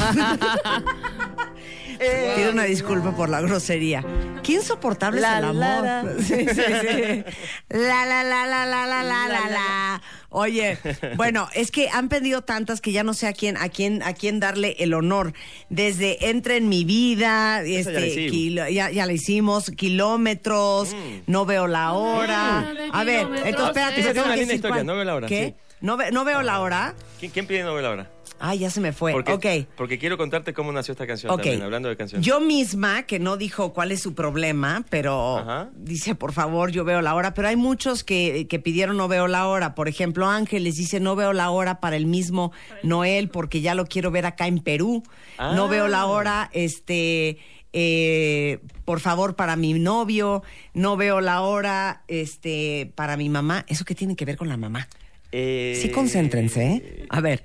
Pido 2.35 2.51
una 2.51 2.63
disculpa 2.63 3.15
por 3.15 3.29
la 3.29 3.41
grosería. 3.41 4.03
Qué 4.41 4.53
insoportable 4.53 5.21
La, 5.21 5.39
es 5.39 5.43
el 5.45 5.59
la, 5.59 5.77
amor. 5.77 5.85
la. 5.85 6.23
Sí, 6.23 6.47
sí, 6.47 6.61
sí. 6.81 7.23
La, 7.69 8.05
la, 8.05 8.23
la, 8.23 8.47
la, 8.47 8.65
la, 8.65 8.85
la, 8.87 9.03
la, 9.03 9.27
la, 9.27 9.49
la. 9.49 10.01
Oye, 10.33 10.77
bueno, 11.17 11.49
es 11.53 11.71
que 11.71 11.89
han 11.89 12.07
pedido 12.09 12.41
tantas 12.41 12.79
que 12.79 12.91
ya 12.93 13.03
no 13.03 13.13
sé 13.13 13.27
a 13.27 13.33
quién, 13.33 13.57
a 13.57 13.67
quién, 13.69 14.01
a 14.01 14.13
quién 14.13 14.39
darle 14.39 14.77
el 14.79 14.93
honor. 14.93 15.33
Desde 15.69 16.29
Entra 16.29 16.55
en 16.55 16.69
mi 16.69 16.85
vida, 16.85 17.61
Esa 17.63 17.91
ya 17.91 17.99
la 17.99 18.05
este, 18.05 18.21
hicimos. 18.21 18.31
kilo- 18.31 18.69
ya, 18.69 18.89
ya 18.91 19.05
la 19.05 19.13
hicimos, 19.13 19.71
kilómetros, 19.71 20.95
no 21.27 21.45
veo 21.45 21.67
la 21.67 21.91
hora. 21.93 22.59
Ah, 22.91 22.99
A 23.01 23.03
ver, 23.03 23.27
entonces 23.45 23.67
espérate, 23.67 23.99
esa 24.01 24.13
tengo 24.13 24.25
una 24.25 24.35
linda 24.35 24.53
historia, 24.53 24.75
cuál. 24.77 24.85
no 24.85 24.95
veo 24.95 25.03
la 25.03 25.15
hora, 25.15 25.27
¿Qué? 25.27 25.45
sí. 25.57 25.75
No, 25.81 25.97
ve- 25.97 26.11
no 26.11 26.23
veo 26.23 26.41
la 26.43 26.59
hora. 26.61 26.93
¿Quién, 27.19 27.31
quién 27.31 27.45
pide 27.47 27.63
novela 27.63 27.89
ahora? 27.89 28.09
Ay, 28.39 28.59
ya 28.59 28.69
se 28.71 28.81
me 28.81 28.91
fue. 28.91 29.11
Porque, 29.11 29.33
ok. 29.33 29.67
porque 29.77 29.99
quiero 29.99 30.17
contarte 30.17 30.51
cómo 30.53 30.71
nació 30.71 30.93
esta 30.93 31.05
canción 31.05 31.31
Ok. 31.31 31.41
también, 31.43 31.61
hablando 31.61 31.89
de 31.89 31.95
canciones. 31.97 32.25
Yo 32.25 32.39
misma, 32.41 33.03
que 33.03 33.19
no 33.19 33.37
dijo 33.37 33.71
cuál 33.71 33.91
es 33.91 34.01
su 34.01 34.15
problema, 34.15 34.83
pero 34.89 35.37
Ajá. 35.37 35.69
dice, 35.75 36.15
por 36.15 36.33
favor, 36.33 36.71
yo 36.71 36.83
veo 36.83 37.01
la 37.01 37.13
hora. 37.13 37.33
Pero 37.35 37.47
hay 37.49 37.55
muchos 37.55 38.03
que, 38.03 38.47
que 38.49 38.59
pidieron 38.59 38.97
no 38.97 39.07
veo 39.07 39.27
la 39.27 39.47
hora. 39.47 39.75
Por 39.75 39.87
ejemplo, 39.87 40.27
Ángeles 40.27 40.75
dice, 40.75 40.99
no 40.99 41.15
veo 41.15 41.33
la 41.33 41.51
hora 41.51 41.79
para 41.79 41.95
el 41.97 42.07
mismo 42.07 42.51
Noel 42.81 43.29
porque 43.29 43.61
ya 43.61 43.75
lo 43.75 43.85
quiero 43.85 44.09
ver 44.09 44.25
acá 44.25 44.47
en 44.47 44.57
Perú. 44.59 45.03
Ah. 45.37 45.53
No 45.55 45.67
veo 45.67 45.87
la 45.87 46.05
hora, 46.07 46.49
este... 46.53 47.37
eh, 47.73 48.59
por 48.85 48.99
favor, 48.99 49.35
para 49.35 49.55
mi 49.55 49.73
novio, 49.73 50.41
no 50.73 50.97
veo 50.97 51.21
la 51.21 51.41
hora, 51.41 52.01
este, 52.07 52.91
para 52.95 53.17
mi 53.17 53.29
mamá. 53.29 53.65
¿Eso 53.67 53.85
qué 53.85 53.93
tiene 53.95 54.15
que 54.15 54.25
ver 54.25 54.35
con 54.35 54.49
la 54.49 54.57
mamá? 54.57 54.87
Eh, 55.31 55.79
Sí, 55.81 55.89
concéntrense, 55.89 56.65
¿eh? 56.65 57.05
A 57.09 57.21
ver, 57.21 57.43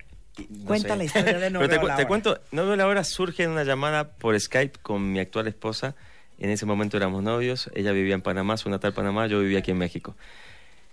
no 0.48 0.66
cuenta 0.66 0.90
sé. 0.90 0.96
la 0.96 1.04
historia 1.04 1.38
de 1.38 1.50
no 1.50 1.60
Pero 1.60 1.70
te, 1.70 1.78
veo 1.78 1.88
la 1.88 1.96
te 1.96 2.06
cuento, 2.06 2.40
No 2.52 2.66
veo 2.66 2.76
la 2.76 2.86
hora 2.86 3.04
surge 3.04 3.44
en 3.44 3.50
una 3.50 3.64
llamada 3.64 4.08
por 4.10 4.38
Skype 4.38 4.78
con 4.80 5.12
mi 5.12 5.18
actual 5.18 5.46
esposa. 5.46 5.94
En 6.38 6.50
ese 6.50 6.66
momento 6.66 6.96
éramos 6.96 7.22
novios. 7.22 7.70
Ella 7.74 7.92
vivía 7.92 8.14
en 8.14 8.22
Panamá, 8.22 8.56
su 8.56 8.68
natal 8.68 8.92
Panamá. 8.92 9.26
Yo 9.26 9.40
vivía 9.40 9.60
aquí 9.60 9.70
en 9.70 9.78
México. 9.78 10.16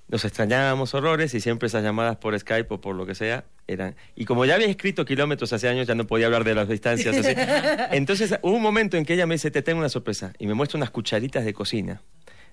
Nos 0.07 0.25
extrañábamos 0.25 0.93
horrores 0.93 1.33
y 1.33 1.39
siempre 1.39 1.67
esas 1.67 1.83
llamadas 1.83 2.17
por 2.17 2.37
Skype 2.37 2.73
o 2.73 2.81
por 2.81 2.95
lo 2.95 3.05
que 3.05 3.15
sea 3.15 3.45
eran. 3.67 3.95
Y 4.15 4.25
como 4.25 4.45
ya 4.45 4.55
había 4.55 4.67
escrito 4.67 5.05
kilómetros 5.05 5.53
hace 5.53 5.67
años, 5.69 5.87
ya 5.87 5.95
no 5.95 6.05
podía 6.05 6.27
hablar 6.27 6.43
de 6.43 6.55
las 6.55 6.67
distancias. 6.67 7.15
así. 7.17 7.33
Entonces 7.95 8.37
hubo 8.41 8.55
un 8.55 8.61
momento 8.61 8.97
en 8.97 9.05
que 9.05 9.13
ella 9.13 9.25
me 9.25 9.35
dice: 9.35 9.51
Te 9.51 9.61
tengo 9.61 9.79
una 9.79 9.89
sorpresa. 9.89 10.33
Y 10.39 10.47
me 10.47 10.53
muestra 10.53 10.77
unas 10.77 10.91
cucharitas 10.91 11.45
de 11.45 11.53
cocina. 11.53 12.01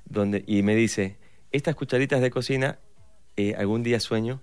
Donde, 0.04 0.44
y 0.46 0.62
me 0.62 0.74
dice: 0.74 1.16
Estas 1.52 1.74
cucharitas 1.74 2.20
de 2.20 2.30
cocina, 2.30 2.78
eh, 3.36 3.54
algún 3.56 3.82
día 3.82 4.00
sueño 4.00 4.40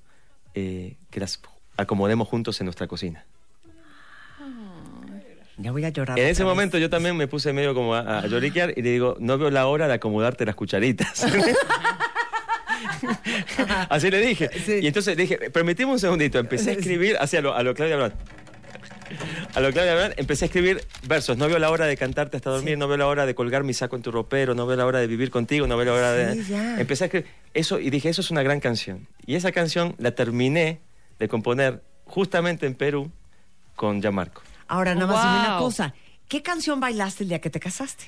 eh, 0.54 0.98
que 1.10 1.20
las 1.20 1.38
acomodemos 1.78 2.28
juntos 2.28 2.60
en 2.60 2.66
nuestra 2.66 2.88
cocina. 2.88 3.26
Ya 5.60 5.72
voy 5.72 5.84
a 5.86 5.90
llorar. 5.90 6.20
En 6.20 6.28
ese 6.28 6.44
vez. 6.44 6.50
momento 6.50 6.78
yo 6.78 6.90
también 6.90 7.18
me 7.18 7.28
puse 7.28 7.52
medio 7.52 7.74
como 7.74 7.96
a, 7.96 8.20
a 8.20 8.28
lloriquear 8.28 8.74
y 8.76 8.84
le 8.84 8.92
digo, 8.92 9.18
no 9.20 9.40
veo 9.40 9.50
la 9.50 9.66
hora 9.66 9.88
de 9.88 9.96
acomodarte 9.96 10.46
las 10.46 10.54
cucharitas. 10.56 11.26
Así 13.90 14.12
le 14.12 14.20
dije. 14.20 14.50
Sí. 14.66 14.80
Y 14.82 14.88
entonces 14.88 15.18
le 15.18 15.24
dije, 15.24 15.50
permitime 15.50 15.92
un 15.92 16.00
segundito, 16.00 16.38
empecé 16.38 16.72
a 16.72 16.74
escribir 16.74 17.18
hacia 17.20 17.42
lo, 17.42 17.56
a 17.56 17.64
lo 17.64 17.74
Claudia 17.74 17.96
Brand. 17.96 18.14
A 19.56 19.60
lo 19.62 19.72
Claudia 19.72 19.96
Brand, 19.96 20.14
empecé 20.18 20.46
a 20.46 20.48
escribir 20.48 20.84
versos. 21.08 21.38
No 21.38 21.48
veo 21.48 21.58
la 21.58 21.72
hora 21.72 21.86
de 21.86 21.98
cantarte 21.98 22.38
hasta 22.38 22.50
dormir, 22.50 22.78
no 22.78 22.88
veo 22.88 22.98
la 22.98 23.08
hora 23.08 23.26
de 23.26 23.34
colgar 23.34 23.64
mi 23.64 23.74
saco 23.74 23.96
en 23.96 24.02
tu 24.02 24.12
ropero, 24.12 24.54
no 24.54 24.68
veo 24.68 24.78
la 24.78 24.86
hora 24.86 25.00
de 25.00 25.08
vivir 25.08 25.32
contigo, 25.32 25.66
no 25.66 25.76
veo 25.78 25.86
la 25.86 25.94
hora 25.94 26.14
de... 26.14 26.44
Sí. 26.44 26.54
Empecé 26.54 27.06
a 27.06 27.08
escribir 27.08 27.28
eso 27.54 27.80
y 27.80 27.90
dije, 27.90 28.10
eso 28.10 28.22
es 28.22 28.30
una 28.30 28.44
gran 28.44 28.60
canción. 28.60 29.08
Y 29.26 29.36
esa 29.36 29.52
canción 29.52 29.96
la 29.98 30.12
terminé 30.12 30.80
de 31.20 31.28
componer 31.28 31.84
justamente 32.06 32.66
en 32.66 32.76
Perú 32.76 33.12
con 33.76 34.02
Gianmarco. 34.02 34.42
Ahora, 34.68 34.96
nada 34.96 35.08
más 35.08 35.24
dime 35.24 35.48
una 35.48 35.60
cosa. 35.60 35.94
¿Qué 36.28 36.42
canción 36.42 36.80
bailaste 36.80 37.24
el 37.24 37.30
día 37.30 37.40
que 37.40 37.50
te 37.50 37.60
casaste? 37.60 38.06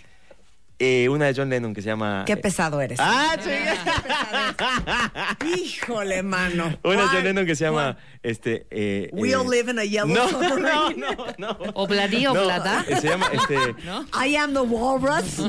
Eh, 0.81 1.09
una 1.09 1.25
de 1.25 1.33
John 1.35 1.49
Lennon 1.49 1.73
que 1.73 1.81
se 1.81 1.87
llama... 1.89 2.23
Qué 2.25 2.33
eh, 2.33 2.37
pesado 2.37 2.79
eres. 2.79 2.99
¡Ah, 3.01 3.35
chica! 3.37 5.35
Híjole, 5.57 6.23
mano. 6.23 6.77
Una 6.83 7.01
de. 7.01 7.07
John 7.07 7.23
Lennon 7.25 7.45
que 7.45 7.55
se 7.55 7.65
llama... 7.65 7.97
Este, 8.23 8.65
eh, 8.69 9.09
We 9.13 9.31
eh, 9.31 9.35
all 9.35 9.49
live 9.49 9.69
in 9.71 9.79
a 9.79 9.83
yellow 9.83 10.07
no, 10.13 10.27
submarine. 10.29 10.97
no, 10.99 11.09
no, 11.37 11.57
no. 11.57 11.71
Obladí, 11.73 12.23
No, 12.23 12.31
oblada. 12.31 12.85
eh, 12.87 12.95
se 12.99 13.09
llama 13.09 13.27
este... 13.31 13.75
¿No? 13.85 14.05
I 14.13 14.35
am 14.35 14.53
the 14.53 14.61
walrus. 14.61 15.41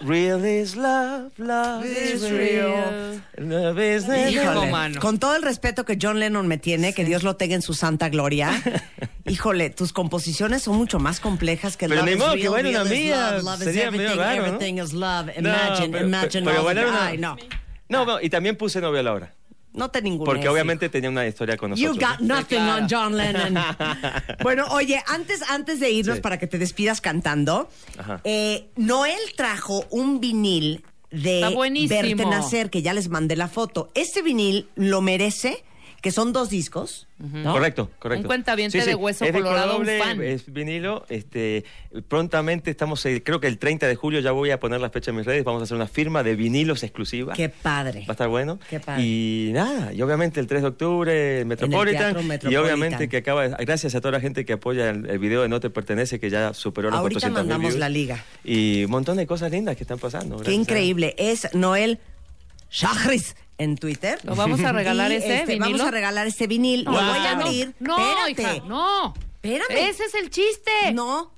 Real 0.00 0.44
is 0.44 0.76
love, 0.76 1.32
love 1.38 1.84
is 1.84 2.30
real. 2.30 3.22
Love 3.38 3.78
is 3.78 4.04
Híjole, 4.06 4.70
mano. 4.70 5.00
con 5.00 5.18
todo 5.18 5.36
el 5.36 5.42
respeto 5.42 5.84
que 5.84 5.98
John 6.00 6.20
Lennon 6.20 6.46
me 6.46 6.58
tiene, 6.58 6.94
que 6.94 7.04
Dios 7.04 7.22
lo 7.22 7.36
tenga 7.36 7.54
en 7.54 7.62
su 7.62 7.74
santa 7.74 8.08
gloria. 8.08 8.50
Híjole, 9.26 9.70
tus 9.70 9.92
composiciones 9.92 10.62
son 10.62 10.76
mucho 10.76 10.98
más 10.98 11.20
complejas 11.20 11.76
que 11.76 11.88
Pero 11.88 12.00
Love 12.00 12.10
ni 12.10 12.16
modo 12.16 12.34
que 12.34 12.48
real 12.48 12.66
una 12.66 12.84
mía, 12.84 13.32
love, 13.32 13.44
love 13.44 13.58
is 13.58 13.64
sería 13.64 13.90
medio 13.90 14.14
raro, 14.14 14.52
¿no? 14.52 14.58
Everything 14.66 14.82
is 14.82 14.92
love. 14.92 15.26
No, 15.26 15.48
Imagine, 15.50 15.92
pero- 15.92 16.06
imagine 16.06 16.44
pero 16.44 16.66
all 16.68 16.78
Ay, 16.78 17.18
no. 17.18 17.36
No, 17.88 18.04
no, 18.04 18.20
y 18.20 18.28
también 18.28 18.56
puse 18.56 18.80
novia 18.80 19.00
a 19.00 19.04
la 19.04 19.12
hora. 19.12 19.32
No 19.72 19.90
te 19.90 20.00
ningún 20.00 20.24
Porque 20.24 20.48
obviamente 20.48 20.88
tenía 20.88 21.10
una 21.10 21.26
historia 21.26 21.58
con 21.58 21.74
You 21.76 21.88
nosotros. 21.88 22.10
got 22.10 22.20
¿no? 22.20 22.36
nothing 22.36 22.56
claro. 22.60 22.82
on 22.82 22.88
John 22.90 23.16
Lennon. 23.16 23.62
bueno, 24.42 24.64
oye, 24.70 25.02
antes, 25.06 25.42
antes 25.50 25.80
de 25.80 25.90
irnos 25.90 26.16
Sí. 26.16 26.22
para 26.22 26.38
que 26.38 26.46
te 26.46 26.56
despidas 26.56 27.02
cantando, 27.02 27.68
eh, 28.24 28.68
Noel 28.76 29.18
trajo 29.36 29.84
un 29.90 30.18
vinil 30.20 30.82
de. 31.10 31.42
Verte 31.90 32.24
Nacer, 32.24 32.70
que 32.70 32.80
ya 32.80 32.94
les 32.94 33.10
mandé 33.10 33.36
la 33.36 33.48
foto. 33.48 33.90
Este 33.94 34.22
vinil 34.22 34.68
lo 34.76 35.02
merece, 35.02 35.62
que 36.06 36.12
son 36.12 36.32
dos 36.32 36.48
discos. 36.50 37.08
¿no? 37.18 37.52
Correcto, 37.52 37.90
correcto. 37.98 38.22
Un 38.22 38.26
cuentaviente 38.28 38.84
de 38.84 38.94
Hueso 38.94 39.24
es 39.24 39.32
Colorado, 39.32 39.72
un 39.72 39.78
doble, 39.78 39.98
fan. 39.98 40.22
Es 40.22 40.52
vinilo. 40.52 41.04
Este, 41.08 41.64
prontamente 42.08 42.70
estamos, 42.70 43.04
eh, 43.06 43.22
creo 43.24 43.40
que 43.40 43.46
el 43.48 43.58
30 43.58 43.86
de 43.88 43.96
julio 43.96 44.20
ya 44.20 44.30
voy 44.32 44.50
a 44.50 44.60
poner 44.60 44.80
la 44.80 44.90
fecha 44.90 45.10
en 45.10 45.16
mis 45.16 45.26
redes. 45.26 45.42
Vamos 45.42 45.62
a 45.62 45.64
hacer 45.64 45.76
una 45.76 45.88
firma 45.88 46.22
de 46.22 46.36
vinilos 46.36 46.82
exclusiva. 46.82 47.32
Qué 47.34 47.48
padre. 47.48 48.00
Va 48.02 48.10
a 48.10 48.12
estar 48.12 48.28
bueno. 48.28 48.58
Qué 48.70 48.78
padre. 48.78 49.02
Y 49.02 49.50
nada, 49.52 49.92
y 49.92 50.00
obviamente 50.02 50.38
el 50.40 50.46
3 50.46 50.62
de 50.62 50.68
octubre, 50.68 51.40
el 51.40 51.46
Metropolitan. 51.46 52.16
Y 52.48 52.54
obviamente 52.56 53.08
que 53.08 53.16
acaba, 53.16 53.48
de- 53.48 53.64
gracias 53.64 53.94
a 53.94 54.00
toda 54.00 54.12
la 54.12 54.20
gente 54.20 54.44
que 54.44 54.52
apoya 54.52 54.90
el, 54.90 55.10
el 55.10 55.18
video 55.18 55.42
de 55.42 55.48
No 55.48 55.58
Te 55.58 55.70
Pertenece, 55.70 56.20
que 56.20 56.30
ya 56.30 56.54
superó 56.54 56.90
los 56.90 56.98
Ahorita 57.00 57.20
400 57.20 57.42
mandamos 57.44 57.68
views. 57.72 57.80
la 57.80 57.88
liga. 57.88 58.24
Y 58.44 58.84
un 58.84 58.90
montón 58.92 59.16
de 59.16 59.26
cosas 59.26 59.50
lindas 59.50 59.76
que 59.76 59.82
están 59.82 59.98
pasando. 59.98 60.36
Qué 60.38 60.52
a- 60.52 60.54
increíble. 60.54 61.14
Es 61.18 61.48
Noel 61.54 61.98
Shahris 62.70 63.34
en 63.58 63.76
Twitter. 63.76 64.18
¿Lo 64.24 64.34
vamos 64.34 64.60
a 64.60 64.72
regalar 64.72 65.10
Y, 65.12 65.16
ese 65.16 65.34
este, 65.40 65.52
vinilo? 65.54 65.70
Vamos 65.70 65.80
a 65.88 65.90
regalar 65.90 66.26
este 66.26 66.46
vinil. 66.46 66.84
Lo 66.84 66.92
No, 66.92 66.98
voy 66.98 67.18
a 67.26 67.34
no, 67.34 67.42
abrir. 67.44 67.74
No, 67.80 67.96
Espérate. 67.98 68.42
hija, 68.58 68.64
no. 68.66 69.14
Espérame. 69.42 69.88
Ese 69.88 70.04
es 70.04 70.14
el 70.14 70.30
chiste. 70.30 70.70
No. 70.94 71.32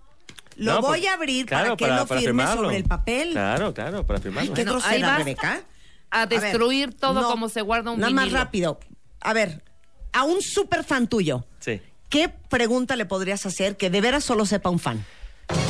Lo 0.57 0.75
No, 0.75 0.81
voy 0.81 1.01
pues, 1.01 1.11
a 1.11 1.15
abrir 1.15 1.47
claro, 1.47 1.77
para 1.77 1.77
que 1.77 1.87
lo 1.95 2.07
firme 2.07 2.21
firmarlo. 2.43 2.63
sobre 2.65 2.77
el 2.79 2.85
papel. 2.85 3.31
Claro, 3.33 3.73
claro, 3.75 4.05
para 4.07 4.21
firmarlo. 4.21 4.55
Qué 4.55 4.65
Bueno, 4.65 4.79
ahí 4.79 4.83
grosera, 5.01 5.09
vas 5.09 5.19
Rebeca. 5.19 5.63
a 6.11 6.27
ver, 6.27 6.41
destruir 6.41 6.95
todo 6.95 7.31
como 7.31 7.49
se 7.49 7.63
guarda 7.63 7.93
un 7.93 8.01
Nada 8.01 8.13
más 8.13 8.25
vinilo. 8.25 8.41
rápido. 8.45 8.81
A 9.21 9.33
ver, 9.33 9.63
a 10.13 10.25
un 10.25 10.43
super 10.43 10.83
fan 10.83 11.07
tuyo, 11.07 11.45
Sí. 11.61 11.81
¿qué 12.09 12.29
pregunta 12.29 12.97
le 12.97 13.05
podrías 13.07 13.47
hacer 13.47 13.77
que 13.77 13.89
de 13.91 14.01
veras 14.01 14.25
solo 14.25 14.47
sepa 14.47 14.69
un 14.71 14.81
fan? 14.81 15.05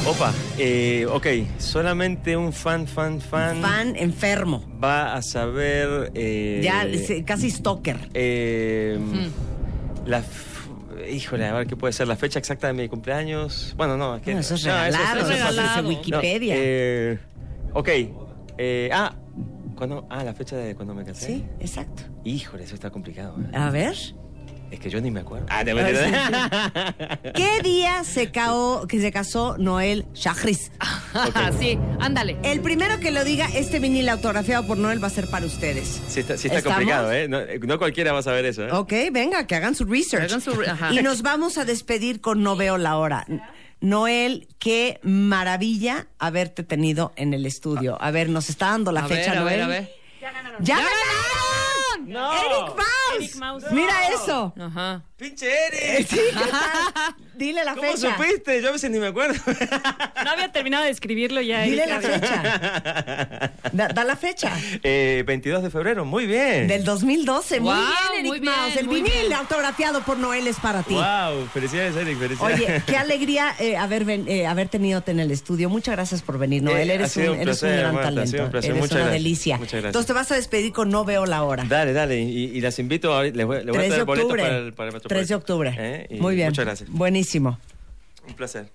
Opa, 0.07 0.33
eh, 0.59 1.07
ok, 1.07 1.27
solamente 1.59 2.37
un 2.37 2.53
fan, 2.53 2.87
fan, 2.87 3.21
fan, 3.21 3.61
Fan 3.61 3.95
enfermo. 3.97 4.65
va 4.83 5.15
a 5.15 5.23
saber... 5.23 6.11
eh, 6.15 6.61
Ya, 6.65 6.85
casi 7.25 7.51
stalker. 7.51 8.09
eh, 8.15 8.99
La... 10.07 10.23
Híjole, 11.11 11.47
a 11.47 11.53
ver 11.55 11.67
qué 11.67 11.77
puede 11.77 11.93
ser 11.93 12.09
la 12.09 12.17
fecha 12.17 12.39
exacta 12.39 12.67
de 12.67 12.73
mi 12.73 12.89
cumpleaños. 12.89 13.75
Bueno, 13.77 13.97
no, 13.97 14.17
es 14.17 14.23
que... 14.23 14.35
No, 14.35 14.41
eso 14.41 14.55
es 14.57 14.65
no, 14.67 14.73
regalado, 14.73 15.31
eso- 15.81 15.89
Wikipedia. 15.89 16.55
No, 16.57 16.61
eh, 16.63 17.19
ok, 17.75 17.89
eh, 18.59 18.91
ah, 18.93 19.15
¿cuándo? 19.77 20.07
Ah, 20.11 20.25
la 20.25 20.35
fecha 20.35 20.57
de 20.57 20.75
cuando 20.75 20.95
me 20.95 21.05
casé. 21.05 21.27
Sí, 21.27 21.45
exacto. 21.61 22.03
Híjole, 22.25 22.65
eso 22.65 22.75
está 22.75 22.91
complicado. 22.91 23.37
¿eh? 23.41 23.57
A 23.57 23.71
ver. 23.71 23.95
Es 24.71 24.81
que 24.81 24.91
yo 24.91 25.01
ni 25.01 25.11
me 25.11 25.21
acuerdo. 25.21 25.47
Ah, 25.49 25.65
te 25.65 25.73
¿Qué 27.35 27.63
día 27.63 28.05
se, 28.05 28.31
cao- 28.31 28.87
que 28.87 29.01
se 29.01 29.11
casó 29.11 29.57
Noel 29.59 30.05
Shahris? 30.15 30.71
sí, 31.59 31.79
ándale. 32.01 32.37
El 32.43 32.61
primero 32.61 33.01
que 33.01 33.11
lo 33.11 33.25
diga, 33.25 33.47
este 33.55 33.79
vinil 33.79 34.09
autografiado 34.11 34.67
por 34.67 34.77
Noel 34.77 35.03
va 35.03 35.07
a 35.07 35.11
ser 35.11 35.29
para 35.31 35.47
ustedes. 35.47 36.01
Sí 36.09 36.21
está, 36.21 36.37
sí 36.37 36.49
está 36.49 36.59
¿Estamos? 36.59 36.77
complicado, 36.77 37.13
¿eh? 37.13 37.29
No, 37.29 37.41
no 37.67 37.79
cualquiera 37.79 38.13
va 38.13 38.19
a 38.19 38.23
saber 38.23 38.45
eso, 38.45 38.63
¿eh? 38.65 38.73
Ok, 38.73 38.93
venga, 39.11 39.47
que 39.47 39.55
hagan 39.55 39.75
su 39.75 39.85
research. 39.87 40.25
Hagan 40.25 40.41
su 40.43 40.53
re- 40.53 40.69
ajá. 40.69 40.93
Y 40.93 41.03
nos 41.03 41.23
vamos 41.23 41.57
a 41.57 41.65
despedir 41.65 42.21
con 42.21 42.43
No 42.43 42.55
veo 42.57 42.77
la 42.77 42.99
hora. 42.99 43.27
Noel, 43.81 44.49
qué 44.59 44.99
maravilla 45.03 46.09
haberte 46.19 46.63
tenido 46.63 47.13
en 47.17 47.33
el 47.33 47.47
estudio. 47.47 47.97
A 48.03 48.11
ver, 48.11 48.29
nos 48.29 48.51
está 48.51 48.67
dando 48.71 48.93
la 48.93 49.05
A 49.05 49.09
fecha, 49.09 49.31
ver, 49.31 49.39
a 49.39 49.41
Noel. 49.41 49.55
ver, 49.57 49.63
a 49.63 49.67
ver. 49.69 49.91
¡Ya, 50.21 50.33
¡Ya 50.61 50.75
ganaron! 50.77 52.13
No. 52.13 52.33
¡Eric 52.33 52.77
Bauer! 52.77 52.98
Eric 53.19 53.35
Mouse. 53.37 53.65
Mira 53.71 53.95
eso. 54.15 54.55
Ajá. 54.59 55.03
¡Pinche 55.17 55.47
Eric! 55.67 56.09
Sí, 56.09 56.17
¿qué 56.17 56.33
tal? 56.51 57.15
Dile 57.35 57.65
la 57.65 57.75
¿Cómo 57.75 57.91
fecha. 57.91 58.17
supiste? 58.17 58.63
Yo 58.63 58.69
a 58.69 58.73
veces 58.73 58.91
ni 58.91 58.99
me 58.99 59.09
acuerdo. 59.09 59.35
No 60.25 60.31
había 60.33 60.51
terminado 60.53 60.85
de 60.85 60.91
escribirlo 60.91 61.41
ya. 61.41 61.63
Dile 61.63 61.85
Eric. 61.85 61.95
la 61.95 62.01
fecha. 62.01 63.53
Da, 63.73 63.89
da 63.89 64.05
la 64.05 64.17
fecha. 64.17 64.53
Eh, 64.83 65.23
22 65.27 65.63
de 65.63 65.71
febrero, 65.71 66.05
muy 66.05 66.27
bien. 66.27 66.67
Del 66.69 66.85
2012. 66.85 67.61
muy 67.61 67.71
Wow, 67.71 67.79
bien, 67.79 67.97
Eric 68.19 68.27
muy 68.27 68.41
bien, 68.41 68.53
Mouse. 68.55 68.77
El 68.77 68.87
muy 68.87 68.95
vinil 69.03 69.13
bien. 69.29 69.33
autografiado 69.35 70.03
por 70.03 70.19
Noel 70.19 70.47
es 70.47 70.57
para 70.57 70.83
ti. 70.83 70.95
Wow, 70.95 71.47
felicidades, 71.53 71.97
Eric, 71.97 72.19
felicidades. 72.19 72.61
Oye, 72.61 72.83
qué 72.87 72.97
alegría 72.97 73.55
eh, 73.59 73.77
haber, 73.77 74.05
ven- 74.05 74.27
eh, 74.29 74.47
haber 74.47 74.69
tenido 74.69 75.03
en 75.07 75.21
el 75.21 75.31
estudio. 75.31 75.69
Muchas 75.71 75.95
gracias 75.97 76.23
por 76.23 76.39
venir, 76.39 76.63
Noel. 76.63 76.91
Eh, 76.91 76.95
Eres, 76.95 77.17
un, 77.17 77.23
un 77.23 77.29
eres 77.29 77.39
un 77.39 77.45
placer, 77.45 77.79
gran 77.79 77.95
Marta, 77.95 78.09
ha 78.09 78.11
talento. 78.11 78.31
sido 78.31 78.45
un 78.45 78.51
placer. 78.51 78.71
Eres 78.71 78.81
Muchas 78.83 78.93
una 78.97 79.01
gracias. 79.05 79.23
delicia. 79.23 79.57
Muchas 79.57 79.73
gracias. 79.73 79.89
Entonces 79.89 80.07
te 80.07 80.13
vas 80.13 80.33
a 80.33 80.35
despedir 80.35 80.73
con 80.73 80.91
No 80.91 81.05
Veo 81.05 81.25
la 81.27 81.43
Hora. 81.45 81.65
Dale, 81.67 81.93
dale, 81.93 82.21
y, 82.21 82.45
y 82.57 82.61
las 82.61 82.79
invito, 82.79 83.08
ahorita, 83.13 83.37
les 83.37 83.47
voy, 83.47 83.57
les 83.65 83.67
voy 83.67 83.77
a 83.77 83.79
3 83.79 83.83
de 83.83 83.89
traer 83.91 84.05
boletos 84.07 84.25
octubre. 84.25 84.43
para 84.43 84.59
el, 84.59 84.73
para 84.75 84.91
el 84.91 85.01
3 85.01 85.29
de 85.29 85.35
octubre. 85.35 85.75
Eh, 85.79 86.07
y 86.11 86.21
Muy 86.21 86.35
bien. 86.37 86.49
Muchas 86.49 86.65
gracias. 86.65 86.91
Buenísimo. 86.91 87.59
Un 88.27 88.35
placer. 88.35 88.67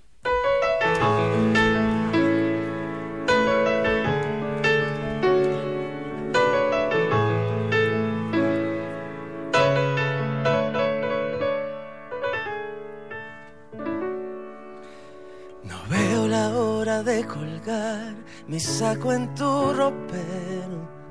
No 15.63 15.77
veo 15.89 16.27
la 16.27 16.49
hora 16.57 17.03
de 17.03 17.25
colgar 17.25 18.13
mi 18.47 18.59
saco 18.59 19.13
en 19.13 19.33
tu 19.35 19.73
ropero. 19.73 21.02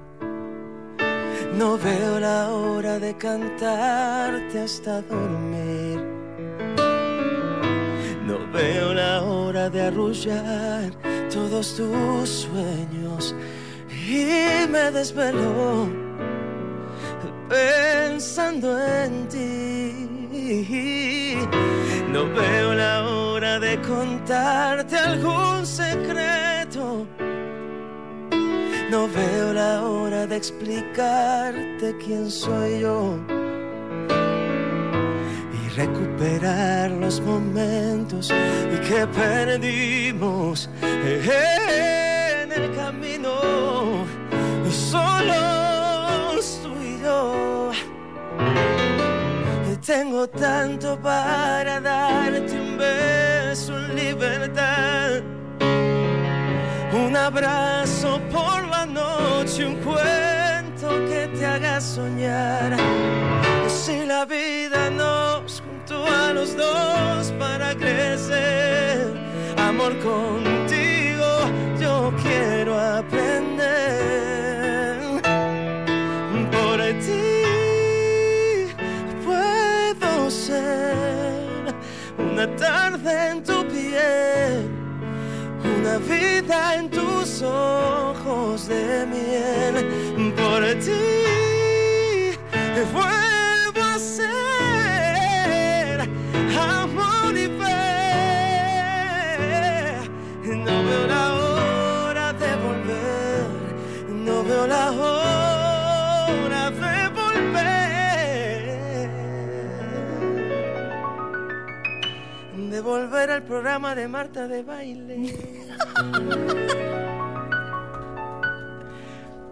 No 1.63 1.79
veo 1.79 2.19
la 2.19 2.51
hora 2.51 2.99
de 2.99 3.17
cantarte 3.17 4.59
hasta 4.59 5.01
dormir. 5.03 5.97
No 8.27 8.37
veo 8.53 8.93
la 8.93 9.23
hora 9.23 9.71
de 9.71 9.83
arrullar 9.83 10.91
todos 11.33 11.77
tus 11.77 12.29
sueños. 12.47 13.37
Y 13.89 14.67
me 14.69 14.91
desvelo 14.91 15.89
pensando 17.49 18.69
en 18.85 19.29
ti. 19.29 20.09
No 22.13 22.25
veo 22.25 22.75
la 22.75 23.09
hora 23.09 23.61
de 23.61 23.81
contarte 23.83 24.97
algún 24.97 25.65
secreto. 25.65 26.52
No 28.93 29.09
veo 29.09 29.55
la 29.55 29.85
hora 29.85 30.27
de 30.27 30.37
explicarte 30.37 31.97
quién 31.97 32.31
soy 32.31 32.81
yo. 32.81 33.19
Y 35.59 35.69
recuperar 35.71 36.91
los 36.91 37.19
momentos 37.23 38.29
que 38.87 39.07
perdimos 39.07 40.69
en 40.83 42.53
el 42.53 42.77
camino. 42.77 44.05
Solos 44.71 46.61
tú 46.63 46.75
y 46.83 47.01
yo. 47.01 47.71
Tengo 49.87 50.29
tanto 50.29 51.01
para 51.01 51.81
darte 51.81 52.61
un 52.61 52.77
beso 52.77 53.75
en 53.75 53.97
libertad. 53.97 55.42
Un 57.13 57.19
abrazo 57.19 58.19
por 58.33 58.67
la 58.69 58.87
noche, 58.87 59.67
un 59.67 59.77
cuento 59.85 60.89
que 61.07 61.29
te 61.37 61.45
haga 61.45 61.79
soñar. 61.79 62.75
Si 63.69 64.07
la 64.07 64.25
vida 64.25 64.89
nos 64.89 65.61
juntó 65.61 66.07
a 66.07 66.33
los 66.33 66.57
dos 66.57 67.31
para 67.39 67.75
crecer, 67.75 69.13
amor 69.59 69.93
contigo 69.99 71.27
yo 71.79 72.15
quiero 72.23 72.81
aprender. 72.81 73.62
Una 85.83 85.99
vida 85.99 86.77
en 86.77 86.89
tus 86.89 87.43
ojos 87.43 88.69
de 88.69 89.05
miel. 89.07 90.33
Por 90.37 90.63
ti 90.79 91.03
de 112.57 112.81
volver 112.81 113.31
al 113.31 113.43
programa 113.43 113.95
de 113.95 114.09
Marta 114.09 114.47
de 114.47 114.63
baile. 114.63 115.35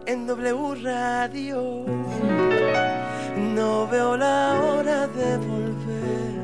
En 0.06 0.26
W 0.26 0.74
Radio. 0.82 1.84
No 3.54 3.86
veo 3.86 4.16
la 4.16 4.60
hora 4.60 5.06
de 5.06 5.36
volver. 5.36 6.34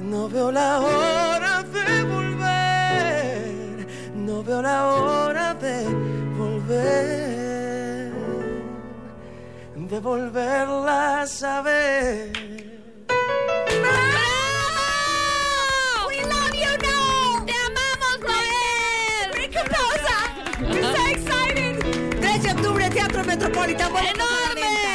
No 0.00 0.28
veo 0.30 0.50
la 0.50 0.80
hora 0.80 1.62
de 1.62 2.02
volver. 2.04 3.86
No 4.14 4.42
veo 4.42 4.62
la 4.62 4.86
hora 4.86 5.52
de 5.54 5.84
volver. 6.38 8.12
De 9.76 10.00
volverla 10.00 11.20
a 11.20 11.26
saber. 11.26 12.47
A 23.30 23.36
la 23.36 24.54
venta. 24.54 24.88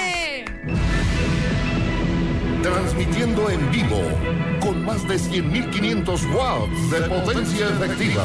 Transmitiendo 2.61 3.49
en 3.49 3.71
vivo 3.71 4.01
con 4.59 4.83
más 4.83 5.07
de 5.07 5.15
100.500 5.15 6.33
watts 6.33 6.91
de 6.91 7.01
potencia 7.01 7.67
efectiva. 7.67 8.23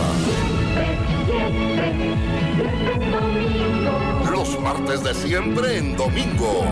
Los 4.30 4.60
martes 4.60 5.02
de 5.02 5.14
siempre 5.14 5.78
en 5.78 5.96
domingo. 5.96 6.64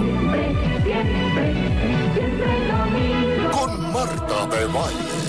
Con 3.53 3.93
Marta 3.93 4.47
de 4.47 4.65
Baile. 4.67 5.26